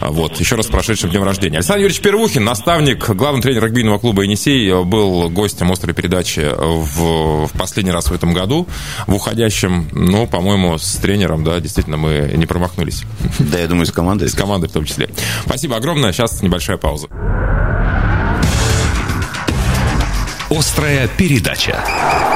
Вот. 0.00 0.38
Еще 0.38 0.56
раз 0.56 0.66
прошедшим 0.66 1.08
днем 1.08 1.22
рождения. 1.22 1.56
Александр 1.56 1.84
Юрьевич 1.84 2.02
Первухин, 2.02 2.44
наставник, 2.44 3.08
главный 3.08 3.40
тренер 3.40 3.64
регбийного 3.64 3.98
клуба 3.98 4.22
«Енисей», 4.22 4.41
Алексей 4.44 4.72
был 4.72 5.30
гостем 5.30 5.70
острой 5.70 5.94
передачи 5.94 6.40
в, 6.40 7.46
в 7.46 7.52
последний 7.56 7.92
раз 7.92 8.06
в 8.06 8.12
этом 8.12 8.34
году, 8.34 8.66
в 9.06 9.14
уходящем. 9.14 9.88
Ну, 9.92 10.26
по-моему, 10.26 10.78
с 10.78 10.96
тренером, 10.96 11.44
да, 11.44 11.60
действительно, 11.60 11.96
мы 11.96 12.32
не 12.34 12.44
промахнулись. 12.46 13.04
Да, 13.38 13.60
я 13.60 13.68
думаю, 13.68 13.86
с 13.86 13.92
командой. 13.92 14.28
С 14.28 14.34
командой 14.34 14.68
в 14.68 14.72
том 14.72 14.84
числе. 14.84 15.10
Спасибо 15.46 15.76
огромное. 15.76 16.12
Сейчас 16.12 16.42
небольшая 16.42 16.76
пауза. 16.76 17.06
Острая 20.50 21.06
передача. 21.06 22.31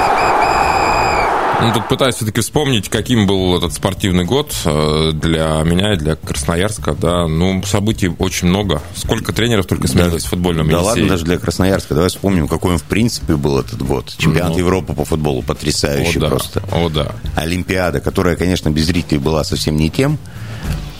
Ну, 1.60 1.72
тут 1.72 1.88
пытаюсь 1.88 2.16
все-таки 2.16 2.40
вспомнить, 2.40 2.88
каким 2.88 3.26
был 3.26 3.56
этот 3.56 3.72
спортивный 3.72 4.24
год 4.24 4.54
э, 4.64 5.12
для 5.14 5.62
меня 5.64 5.94
и 5.94 5.96
для 5.96 6.16
Красноярска. 6.16 6.94
Да, 6.94 7.26
ну, 7.26 7.62
событий 7.62 8.08
очень 8.18 8.48
много. 8.48 8.82
Сколько 8.94 9.32
тренеров 9.32 9.66
только 9.66 9.88
сменилось 9.88 10.22
да, 10.22 10.28
в 10.28 10.30
футбольном 10.30 10.68
Да 10.68 10.82
ладно, 10.82 11.08
даже 11.08 11.24
для 11.24 11.38
Красноярска. 11.38 11.94
Давай 11.94 12.10
вспомним, 12.10 12.46
какой 12.46 12.72
он 12.72 12.78
в 12.78 12.84
принципе 12.84 13.36
был 13.36 13.58
этот 13.58 13.82
год. 13.82 14.14
Чемпионат 14.18 14.52
ну, 14.52 14.58
Европы 14.58 14.92
по 14.92 15.04
футболу 15.04 15.42
потрясающий 15.42 16.18
о, 16.18 16.20
да, 16.20 16.28
просто. 16.28 16.62
О, 16.72 16.88
да. 16.88 17.12
Олимпиада, 17.36 18.00
которая, 18.00 18.36
конечно, 18.36 18.70
без 18.70 18.86
зрителей 18.86 19.18
была 19.18 19.42
совсем 19.42 19.76
не 19.76 19.90
тем. 19.90 20.18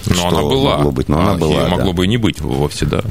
Но 0.07 0.29
она 0.29 0.43
была. 0.43 0.77
Могло 0.77 0.93
быть, 0.93 1.09
но 1.09 1.21
она 1.21 1.33
а, 1.33 1.37
была. 1.37 1.69
Могло 1.69 1.87
да. 1.87 1.93
бы 1.93 2.05
и 2.05 2.09
не 2.09 2.17
быть 2.17 2.41
вовсе, 2.41 2.87
да. 2.87 3.03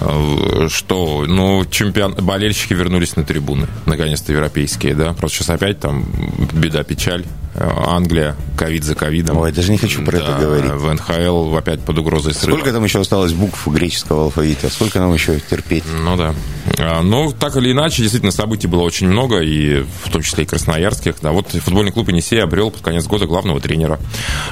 А, 0.00 0.66
что, 0.68 1.24
ну, 1.26 1.64
чемпион... 1.70 2.14
болельщики 2.14 2.74
вернулись 2.74 3.16
на 3.16 3.24
трибуны, 3.24 3.66
наконец-то 3.86 4.32
европейские, 4.32 4.94
да. 4.94 5.12
Просто 5.12 5.38
сейчас 5.38 5.50
опять 5.50 5.80
там 5.80 6.04
беда, 6.52 6.82
печаль. 6.84 7.24
Англия, 7.54 8.34
ковид 8.56 8.82
за 8.82 8.94
ковидом. 8.94 9.36
Ой, 9.36 9.52
даже 9.52 9.70
не 9.72 9.76
хочу 9.76 10.02
про 10.02 10.18
да, 10.18 10.24
это 10.24 10.38
говорить. 10.38 10.70
В 10.72 10.90
НХЛ 10.90 11.54
опять 11.54 11.80
под 11.80 11.98
угрозой 11.98 12.32
срыва. 12.32 12.56
Сколько 12.56 12.72
там 12.72 12.82
еще 12.82 13.00
осталось 13.00 13.34
букв 13.34 13.68
греческого 13.68 14.24
алфавита? 14.24 14.70
Сколько 14.70 15.00
нам 15.00 15.12
еще 15.12 15.38
терпеть? 15.38 15.84
Ну 16.02 16.16
да. 16.16 16.34
А, 16.78 17.02
ну, 17.02 17.32
так 17.32 17.56
или 17.56 17.72
иначе, 17.72 18.02
действительно, 18.02 18.32
событий 18.32 18.66
было 18.66 18.82
очень 18.82 19.08
много, 19.08 19.40
и 19.40 19.82
в 20.04 20.10
том 20.10 20.22
числе 20.22 20.44
и 20.44 20.46
красноярских. 20.46 21.16
Да, 21.20 21.32
вот 21.32 21.48
футбольный 21.48 21.92
клуб 21.92 22.08
«Енисей» 22.08 22.42
обрел 22.42 22.70
под 22.70 22.82
конец 22.82 23.06
года 23.06 23.26
главного 23.26 23.60
тренера, 23.60 23.98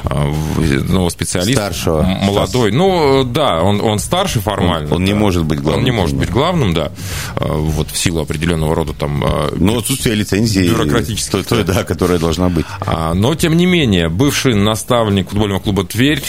нового 0.05 1.09
специалиста. 1.09 1.63
Старшего. 1.63 2.03
Молодой. 2.03 2.73
Ну, 2.73 3.25
да, 3.25 3.63
он, 3.63 3.81
он 3.81 3.99
старше 3.99 4.41
формально. 4.41 4.89
Он, 4.89 4.95
он 4.95 5.05
да. 5.05 5.07
не 5.07 5.15
может 5.15 5.45
быть 5.45 5.61
главным. 5.61 5.79
Он 5.79 5.85
не 5.85 5.91
может 5.91 6.17
быть 6.17 6.31
главным, 6.31 6.75
да. 6.75 6.93
Вот 7.37 7.91
в 7.91 7.97
силу 7.97 8.21
определенного 8.21 8.75
рода 8.75 8.93
там... 8.93 9.25
Ну, 9.57 9.79
отсутствие 9.79 10.15
лицензии. 10.15 10.69
Бюрократической. 10.69 11.43
Той, 11.43 11.65
да, 11.65 11.85
которая 11.85 12.19
должна 12.19 12.49
быть. 12.49 12.67
А, 12.81 13.15
но, 13.15 13.35
тем 13.35 13.57
не 13.57 13.67
менее, 13.67 14.09
бывший 14.09 14.55
наставник 14.55 15.31
футбольного 15.31 15.61
клуба 15.61 15.85
«Тверь», 15.85 16.23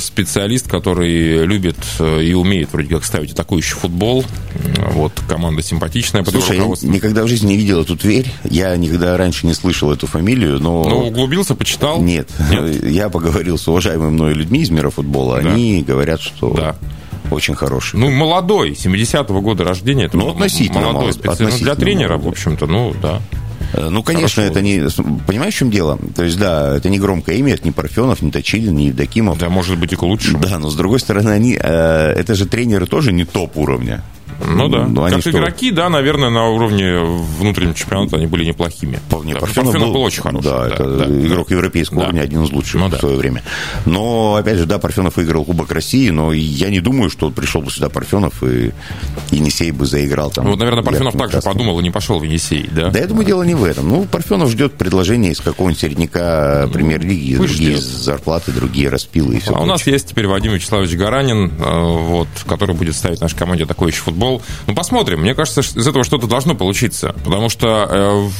специалист, 0.00 0.68
который 0.68 1.44
любит 1.46 1.76
и 2.00 2.34
умеет 2.34 2.72
вроде 2.72 2.88
как 2.88 3.04
ставить 3.04 3.32
атакующий 3.32 3.76
футбол. 3.76 4.24
Вот, 4.92 5.11
команда 5.28 5.62
симпатичная. 5.62 6.24
Слушай, 6.24 6.58
я 6.58 6.64
никогда 6.88 7.24
в 7.24 7.28
жизни 7.28 7.48
не 7.48 7.56
видел 7.56 7.82
эту 7.82 7.96
Тверь. 7.96 8.30
Я 8.44 8.76
никогда 8.76 9.16
раньше 9.16 9.46
не 9.46 9.54
слышал 9.54 9.92
эту 9.92 10.06
фамилию, 10.06 10.58
но... 10.60 10.84
Ну, 10.84 11.06
углубился, 11.08 11.54
почитал? 11.54 12.00
Нет. 12.00 12.28
Нет. 12.50 12.84
Я 12.90 13.08
поговорил 13.08 13.58
с 13.58 13.66
уважаемыми 13.68 14.10
мной 14.10 14.34
людьми 14.34 14.60
из 14.60 14.70
мира 14.70 14.90
футбола. 14.90 15.40
Да. 15.42 15.52
Они 15.52 15.82
говорят, 15.82 16.20
что... 16.20 16.52
Да 16.54 16.76
очень 17.30 17.54
хороший. 17.54 17.98
Ну, 17.98 18.10
молодой, 18.10 18.72
70-го 18.72 19.40
года 19.40 19.64
рождения. 19.64 20.04
Это 20.04 20.18
ну, 20.18 20.30
относительно 20.30 20.80
молодой 20.80 21.00
молод, 21.02 21.14
специалист. 21.14 21.60
Ну, 21.60 21.64
для 21.64 21.74
тренера, 21.74 22.08
молодой. 22.10 22.26
в 22.26 22.28
общем-то, 22.28 22.66
ну, 22.66 22.94
да. 23.00 23.22
Ну, 23.74 24.02
конечно, 24.02 24.42
Хорошо. 24.42 24.52
это 24.52 24.60
не... 24.60 24.82
Понимаешь, 25.26 25.54
в 25.54 25.56
чем 25.56 25.70
дело? 25.70 25.98
То 26.14 26.24
есть, 26.24 26.38
да, 26.38 26.76
это 26.76 26.90
не 26.90 26.98
громкое 26.98 27.36
имя, 27.36 27.54
это 27.54 27.64
не 27.64 27.70
Парфенов, 27.70 28.20
не 28.20 28.30
Точилин, 28.30 28.74
не 28.74 28.86
Евдокимов. 28.88 29.38
Да, 29.38 29.48
может 29.48 29.78
быть, 29.78 29.92
и 29.92 29.96
к 29.96 30.02
лучшему. 30.02 30.40
Да, 30.40 30.58
но, 30.58 30.68
с 30.68 30.74
другой 30.74 31.00
стороны, 31.00 31.30
они... 31.30 31.58
Э, 31.58 32.12
это 32.12 32.34
же 32.34 32.46
тренеры 32.46 32.86
тоже 32.86 33.12
не 33.12 33.24
топ 33.24 33.56
уровня. 33.56 34.02
Ну 34.46 34.68
да. 34.68 34.86
Но 34.86 35.08
как 35.08 35.26
игроки, 35.26 35.68
что? 35.68 35.76
да, 35.76 35.88
наверное, 35.88 36.30
на 36.30 36.48
уровне 36.48 37.00
внутреннего 37.38 37.74
чемпионата 37.74 38.16
они 38.16 38.26
были 38.26 38.44
неплохими. 38.44 38.96
Вполне. 38.96 39.34
Да, 39.34 39.40
Парфенов, 39.40 39.72
Парфенов 39.72 39.88
был, 39.88 39.94
был 39.94 40.02
очень 40.02 40.22
хороший. 40.22 40.44
Да, 40.44 40.58
да, 40.60 40.68
это 40.68 40.84
да, 40.84 41.04
игрок 41.26 41.48
да. 41.48 41.54
европейского 41.54 42.00
да. 42.00 42.06
уровня, 42.06 42.20
один 42.22 42.42
из 42.44 42.50
лучших 42.50 42.80
ну, 42.80 42.88
в 42.88 42.90
да. 42.90 42.98
свое 42.98 43.16
время. 43.16 43.42
Но, 43.86 44.36
опять 44.36 44.58
же, 44.58 44.66
да, 44.66 44.78
Парфенов 44.78 45.16
выиграл 45.16 45.44
Кубок 45.44 45.70
России, 45.70 46.10
но 46.10 46.32
я 46.32 46.70
не 46.70 46.80
думаю, 46.80 47.10
что 47.10 47.30
пришел 47.30 47.62
бы 47.62 47.70
сюда 47.70 47.88
Парфенов 47.88 48.42
и 48.42 48.72
Енисей 49.30 49.70
бы 49.70 49.86
заиграл 49.86 50.30
там. 50.30 50.46
Вот, 50.46 50.58
наверное, 50.58 50.82
Парфенов 50.82 51.14
также 51.14 51.40
подумал 51.40 51.80
и 51.80 51.82
не 51.82 51.90
пошел 51.90 52.18
в 52.18 52.22
Енисей, 52.22 52.68
да? 52.70 52.90
Да, 52.90 52.98
я 52.98 53.06
думаю, 53.06 53.26
дело 53.26 53.42
не 53.42 53.54
в 53.54 53.64
этом. 53.64 53.88
Ну, 53.88 54.04
Парфенов 54.04 54.50
ждет 54.50 54.74
предложение 54.74 55.32
из 55.32 55.40
какого-нибудь 55.40 55.80
середняка 55.80 56.64
ну, 56.66 56.72
премьер-лиги, 56.72 57.36
другие 57.36 57.72
ждет. 57.72 57.82
зарплаты, 57.82 58.52
другие 58.52 58.88
распилы 58.88 59.36
и 59.36 59.40
все. 59.40 59.50
А 59.50 59.54
прочее. 59.54 59.64
у 59.64 59.72
нас 59.72 59.86
есть 59.86 60.08
теперь 60.08 60.26
Вадим 60.26 60.52
Вячеславович 60.52 60.94
Гаранин, 60.96 61.52
э, 61.58 61.80
вот, 61.82 62.28
который 62.46 62.74
будет 62.74 62.94
ставить 62.94 63.20
нашей 63.20 63.36
команде 63.36 63.66
такой 63.66 63.90
еще 63.90 64.02
футбол. 64.02 64.31
Ну, 64.66 64.74
посмотрим. 64.74 65.20
Мне 65.20 65.34
кажется, 65.34 65.60
из 65.60 65.86
этого 65.86 66.04
что-то 66.04 66.26
должно 66.26 66.54
получиться. 66.54 67.14
Потому 67.24 67.48
что 67.48 68.30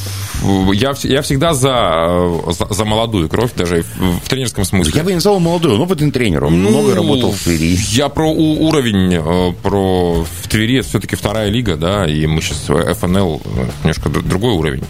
э, 0.43 0.73
я, 0.73 0.93
я 1.03 1.21
всегда 1.21 1.53
за, 1.53 1.71
э, 1.71 2.51
за, 2.51 2.73
за 2.73 2.85
молодую 2.85 3.29
кровь, 3.29 3.51
даже 3.55 3.83
в, 3.83 4.19
в 4.25 4.29
тренерском 4.29 4.65
смысле. 4.65 4.93
Я 4.95 5.03
бы 5.03 5.11
не 5.11 5.15
назвал 5.15 5.39
молодой, 5.39 5.75
он 5.75 5.81
опытный 5.81 6.11
тренер. 6.11 6.45
Он 6.45 6.63
ну, 6.63 6.69
много 6.69 6.95
работал 6.95 7.31
в 7.31 7.39
Твери. 7.43 7.77
Я 7.91 8.09
про 8.09 8.29
у, 8.31 8.65
уровень, 8.67 9.13
э, 9.13 9.53
про 9.61 10.23
в 10.23 10.47
Твери 10.47 10.79
это 10.79 10.89
все-таки 10.89 11.15
вторая 11.15 11.49
лига, 11.49 11.75
да, 11.75 12.05
и 12.05 12.25
мы 12.25 12.41
сейчас 12.41 12.65
ФНЛ 12.97 13.41
немножко 13.81 14.09
другой 14.09 14.53
уровень. 14.53 14.83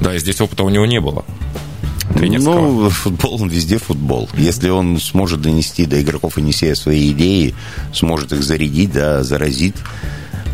Да, 0.00 0.14
и 0.14 0.18
здесь 0.18 0.40
опыта 0.40 0.64
у 0.64 0.68
него 0.68 0.86
не 0.86 1.00
было 1.00 1.24
тренерского? 2.14 2.60
Ну, 2.60 2.90
футбол, 2.90 3.42
он 3.42 3.48
везде 3.48 3.78
футбол. 3.78 4.28
Если 4.34 4.68
он 4.68 4.98
сможет 5.00 5.40
донести 5.40 5.86
до 5.86 6.00
игроков 6.00 6.38
Енисея 6.38 6.74
свои 6.74 7.10
идеи, 7.12 7.54
сможет 7.92 8.32
их 8.32 8.42
зарядить, 8.42 8.92
да, 8.92 9.22
заразить, 9.22 9.74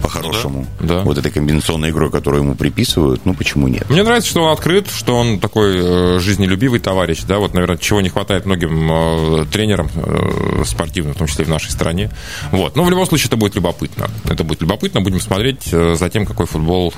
по-хорошему. 0.06 0.66
Да, 0.80 0.86
да. 0.86 1.00
Вот 1.02 1.18
этой 1.18 1.30
комбинационной 1.30 1.90
игрой, 1.90 2.10
которую 2.10 2.42
ему 2.42 2.54
приписывают, 2.54 3.24
ну 3.24 3.34
почему 3.34 3.68
нет? 3.68 3.88
Мне 3.90 4.02
нравится, 4.02 4.30
что 4.30 4.42
он 4.42 4.52
открыт, 4.52 4.88
что 4.88 5.16
он 5.16 5.38
такой 5.40 5.76
э, 5.76 6.18
жизнелюбивый 6.20 6.80
товарищ, 6.80 7.22
да, 7.22 7.38
вот, 7.38 7.54
наверное, 7.54 7.76
чего 7.76 8.00
не 8.00 8.08
хватает 8.08 8.46
многим 8.46 8.90
э, 8.90 9.46
тренерам 9.46 9.88
э, 9.94 10.62
спортивным, 10.64 11.14
в 11.14 11.18
том 11.18 11.26
числе 11.26 11.44
и 11.44 11.46
в 11.46 11.50
нашей 11.50 11.70
стране. 11.70 12.10
Вот. 12.52 12.76
Но 12.76 12.84
в 12.84 12.90
любом 12.90 13.06
случае 13.06 13.26
это 13.28 13.36
будет 13.36 13.54
любопытно. 13.54 14.08
Это 14.24 14.44
будет 14.44 14.60
любопытно. 14.60 15.00
Будем 15.00 15.20
смотреть 15.20 15.64
за 15.64 16.08
тем, 16.10 16.26
какой 16.26 16.46
футбол 16.46 16.92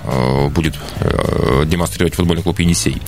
будет 0.51 0.75
демонстрировать 1.67 2.15
футбольный 2.15 2.43
клуб 2.43 2.59
«Енисей». 2.61 3.01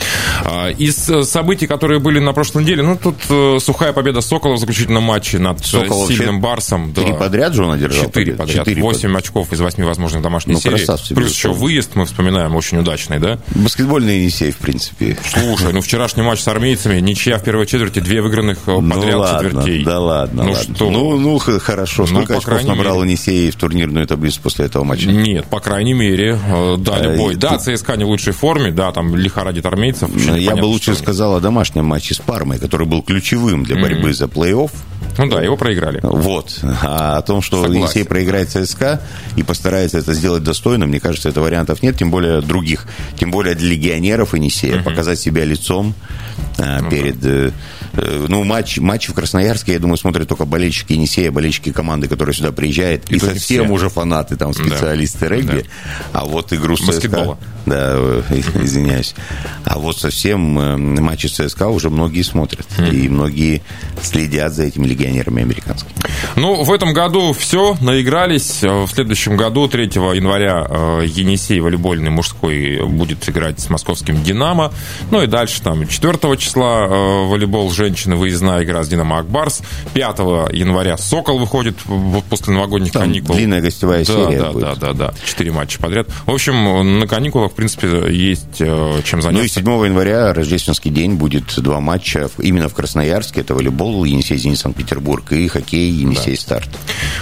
А, 0.45 0.69
из 0.71 0.97
событий, 1.29 1.67
которые 1.67 2.01
были 2.01 2.19
на 2.19 2.33
прошлой 2.33 2.63
неделе, 2.63 2.83
ну, 2.83 2.97
тут 2.97 3.17
сухая 3.63 3.93
победа 3.93 4.21
Сокола 4.21 4.55
в 4.57 4.59
заключительном 4.59 5.03
матче 5.03 5.39
над 5.39 5.65
Сокол 5.65 6.07
сильным 6.09 6.41
Барсом. 6.41 6.93
Три 6.93 7.13
да. 7.13 7.15
подряд 7.15 7.55
же 7.55 7.65
он 7.65 7.73
одержал? 7.73 8.07
Четыре 8.07 8.35
подряд. 8.35 8.69
Восемь 8.79 9.17
очков 9.17 9.53
из 9.53 9.61
восьми 9.61 9.85
возможных 9.91 10.23
домашних 10.23 10.55
ну, 10.55 10.61
серий. 10.61 11.15
Плюс 11.15 11.35
еще 11.35 11.53
выезд 11.53 11.95
мы 11.95 12.07
вспоминаем 12.07 12.55
очень 12.57 12.79
удачный, 12.79 13.19
да? 13.19 13.39
Баскетбольный 13.55 14.21
Енисей, 14.21 14.53
в 14.53 14.57
принципе. 14.57 15.17
Слушай, 15.25 15.73
ну 15.73 15.81
вчерашний 15.81 16.23
матч 16.23 16.41
с 16.41 16.49
армейцами, 16.49 17.01
ничья 17.01 17.39
в 17.39 17.45
первой 17.45 17.67
четверти, 17.67 17.99
две 17.99 18.23
выигранных 18.23 18.59
э, 18.67 18.71
ну 18.81 18.95
подряд 18.95 19.15
ну, 19.15 19.21
ладно, 19.21 19.49
четвертей. 19.49 19.85
Да 19.85 20.01
ладно, 20.01 20.45
ну, 20.45 20.53
ладно. 20.53 20.75
Что? 20.75 20.91
Ну, 20.91 21.19
ну 21.19 21.39
хорошо. 21.39 22.03
Ну, 22.03 22.07
Сколько 22.07 22.33
ну, 22.33 22.39
очков 22.39 22.65
набрал 22.65 23.03
Енисей 23.03 23.51
в 23.51 23.57
турнирную 23.57 24.07
таблицу 24.07 24.41
после 24.43 24.67
этого 24.67 24.85
матча? 24.85 25.09
Нет, 25.09 25.47
по 25.47 25.61
крайней 25.61 25.95
мере, 25.95 26.39
э, 26.47 26.77
дали 26.79 27.09
а, 27.09 27.17
бой. 27.17 27.35
Да, 27.35 27.59
ты... 27.59 27.77
ЦСКА 27.77 27.97
не 27.97 28.05
в 28.05 28.09
лучшей 28.09 28.33
форме, 28.33 28.71
да, 28.71 28.93
там 28.93 29.15
лихорадит 29.17 29.67
армейцев. 29.67 30.11
Я 30.17 30.57
бы 30.57 30.65
лучше 30.65 30.95
сказал 30.95 31.37
о 31.37 31.41
домашнем 31.41 31.85
матче 31.85 32.15
с 32.15 32.19
Пармой, 32.19 32.59
который 32.59 32.87
был 32.87 33.03
ключевым 33.03 33.65
для 33.65 33.77
борьбы 33.77 34.11
mm-hmm. 34.11 34.15
за 34.15 34.25
плей-офф 34.27 34.71
Ну 35.19 35.27
да, 35.29 35.43
его 35.43 35.57
проиграли. 35.57 36.01
Вот. 36.03 36.59
А 36.83 37.19
о 37.19 37.23
том, 37.23 37.43
что 37.43 37.63
Согласен. 37.63 37.83
Енисей 37.83 38.05
проиграет 38.05 38.51
ЦСКА 38.51 39.01
и 39.37 39.43
постарается 39.43 39.99
это 39.99 40.15
сделать 40.15 40.43
достойно, 40.43 40.87
мне 40.87 41.01
кажется, 41.01 41.29
это 41.29 41.41
вариантов 41.41 41.83
нет, 41.83 41.97
тем 41.99 42.11
более 42.11 42.41
других. 42.41 42.87
Тем 43.19 43.31
более 43.31 43.55
для 43.55 43.71
легионеров 43.71 44.35
Енисея 44.35 44.83
показать 44.83 45.19
себя 45.19 45.45
лицом 45.45 45.95
а, 46.59 46.89
перед... 46.89 47.25
э, 47.25 47.53
э, 47.95 48.27
Ну, 48.29 48.45
матч, 48.45 48.79
матчи 48.79 49.11
в 49.11 49.15
Красноярске, 49.15 49.75
я 49.75 49.79
думаю, 49.79 49.97
смотрят 49.97 50.29
только 50.29 50.45
болельщики 50.45 50.93
Енисея, 50.93 51.31
болельщики 51.31 51.73
команды, 51.73 52.09
которые 52.09 52.35
сюда 52.35 52.53
приезжают, 52.53 53.11
И 53.11 53.17
и, 53.17 53.19
совсем 53.19 53.65
все. 53.65 53.73
уже 53.73 53.89
фанаты, 53.89 54.37
там, 54.37 54.53
специалисты 54.53 55.29
регби. 55.29 55.65
А 56.13 56.25
вот 56.25 56.53
игру 56.53 56.77
с. 56.77 56.81
ЦСКА... 56.81 57.39
Да, 57.67 57.93
э, 57.95 58.23
извиняюсь. 58.63 59.15
А 59.65 59.79
вот 59.79 59.99
совсем 59.99 60.41
матчи 61.03 61.27
ЦСКА 61.27 61.69
уже 61.69 61.91
многие 61.91 62.23
смотрят. 62.23 62.67
И 62.91 63.09
многие 63.09 63.63
следят 64.03 64.55
за 64.55 64.65
этими 64.65 64.87
легионерами 65.01 65.43
американскими. 65.43 65.95
Ну, 66.37 66.63
в 66.63 66.73
этом 66.73 66.93
году 66.93 67.33
все, 67.33 67.77
наигрались. 67.81 68.63
В 68.63 68.89
следующем 68.89 69.37
году, 69.37 69.69
3 69.69 69.85
января, 70.15 70.67
э, 70.69 71.03
Енисей 71.07 71.61
волейбольный 71.61 72.11
мужской 72.11 72.85
будет 72.87 73.29
играть 73.29 73.61
с 73.61 73.71
московским 73.71 74.23
«Динамо». 74.23 74.73
Ну 75.11 75.23
и 75.23 75.27
дальше, 75.27 75.63
там, 75.63 75.87
4 75.87 76.37
числа 76.37 76.87
э, 76.87 77.27
волейбол 77.27 77.71
женщины, 77.71 78.17
выездная 78.17 78.63
игра 78.65 78.83
с 78.83 78.89
«Динамо 78.89 79.19
Акбарс». 79.19 79.63
5 79.95 80.19
января 80.53 80.97
«Сокол» 80.99 81.39
выходит 81.39 81.77
после 82.29 82.55
новогодних 82.55 82.93
Там 82.93 83.03
каникул. 83.03 83.35
длинная 83.35 83.61
гостевая 83.61 84.05
да, 84.05 84.13
серия 84.13 84.39
Да, 84.41 84.51
будет. 84.53 84.63
да, 84.65 84.75
да, 84.75 84.93
да. 84.93 85.15
Четыре 85.27 85.53
матча 85.53 85.79
подряд. 85.79 86.09
В 86.27 86.31
общем, 86.31 86.99
на 86.99 87.07
каникулах, 87.07 87.53
в 87.53 87.55
принципе, 87.55 87.89
есть 88.15 88.61
э, 88.61 89.01
чем 89.05 89.21
Ну 89.21 89.29
и 89.31 89.33
заняться. 89.49 89.61
7 89.61 89.65
января, 89.87 90.33
рождественский 90.33 90.91
день, 90.91 91.15
будет 91.15 91.55
два 91.61 91.81
матча 91.81 92.29
именно 92.39 92.69
в 92.69 92.75
Красноярске. 92.75 93.41
Это 93.41 93.55
волейбол, 93.55 94.05
Енисей, 94.05 94.37
Зенит, 94.37 94.59
Санкт-Петербург 94.59 94.90
и 95.33 95.49
хоккей, 95.49 95.91
Енисей, 95.91 96.37
Старт. 96.37 96.69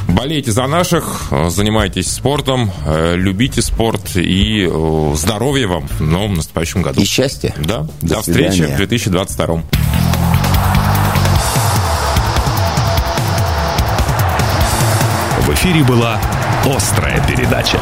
Болейте 0.06 0.52
за 0.52 0.66
наших, 0.66 1.32
занимайтесь 1.48 2.10
спортом, 2.10 2.70
э, 2.86 3.14
любите 3.16 3.62
спорт 3.62 4.16
и 4.16 4.68
э, 4.70 5.14
здоровья 5.16 5.68
вам 5.68 5.88
в 5.88 6.00
новом 6.00 6.34
наступающем 6.34 6.82
году. 6.82 7.00
И 7.00 7.04
счастья. 7.04 7.54
Да, 7.58 7.86
До 8.02 8.16
до, 8.16 8.20
встречи 8.20 8.62
в 8.62 8.76
2022. 8.76 9.62
В 15.40 15.54
эфире 15.54 15.82
была 15.82 16.20
«Острая 16.64 17.24
передача». 17.26 17.80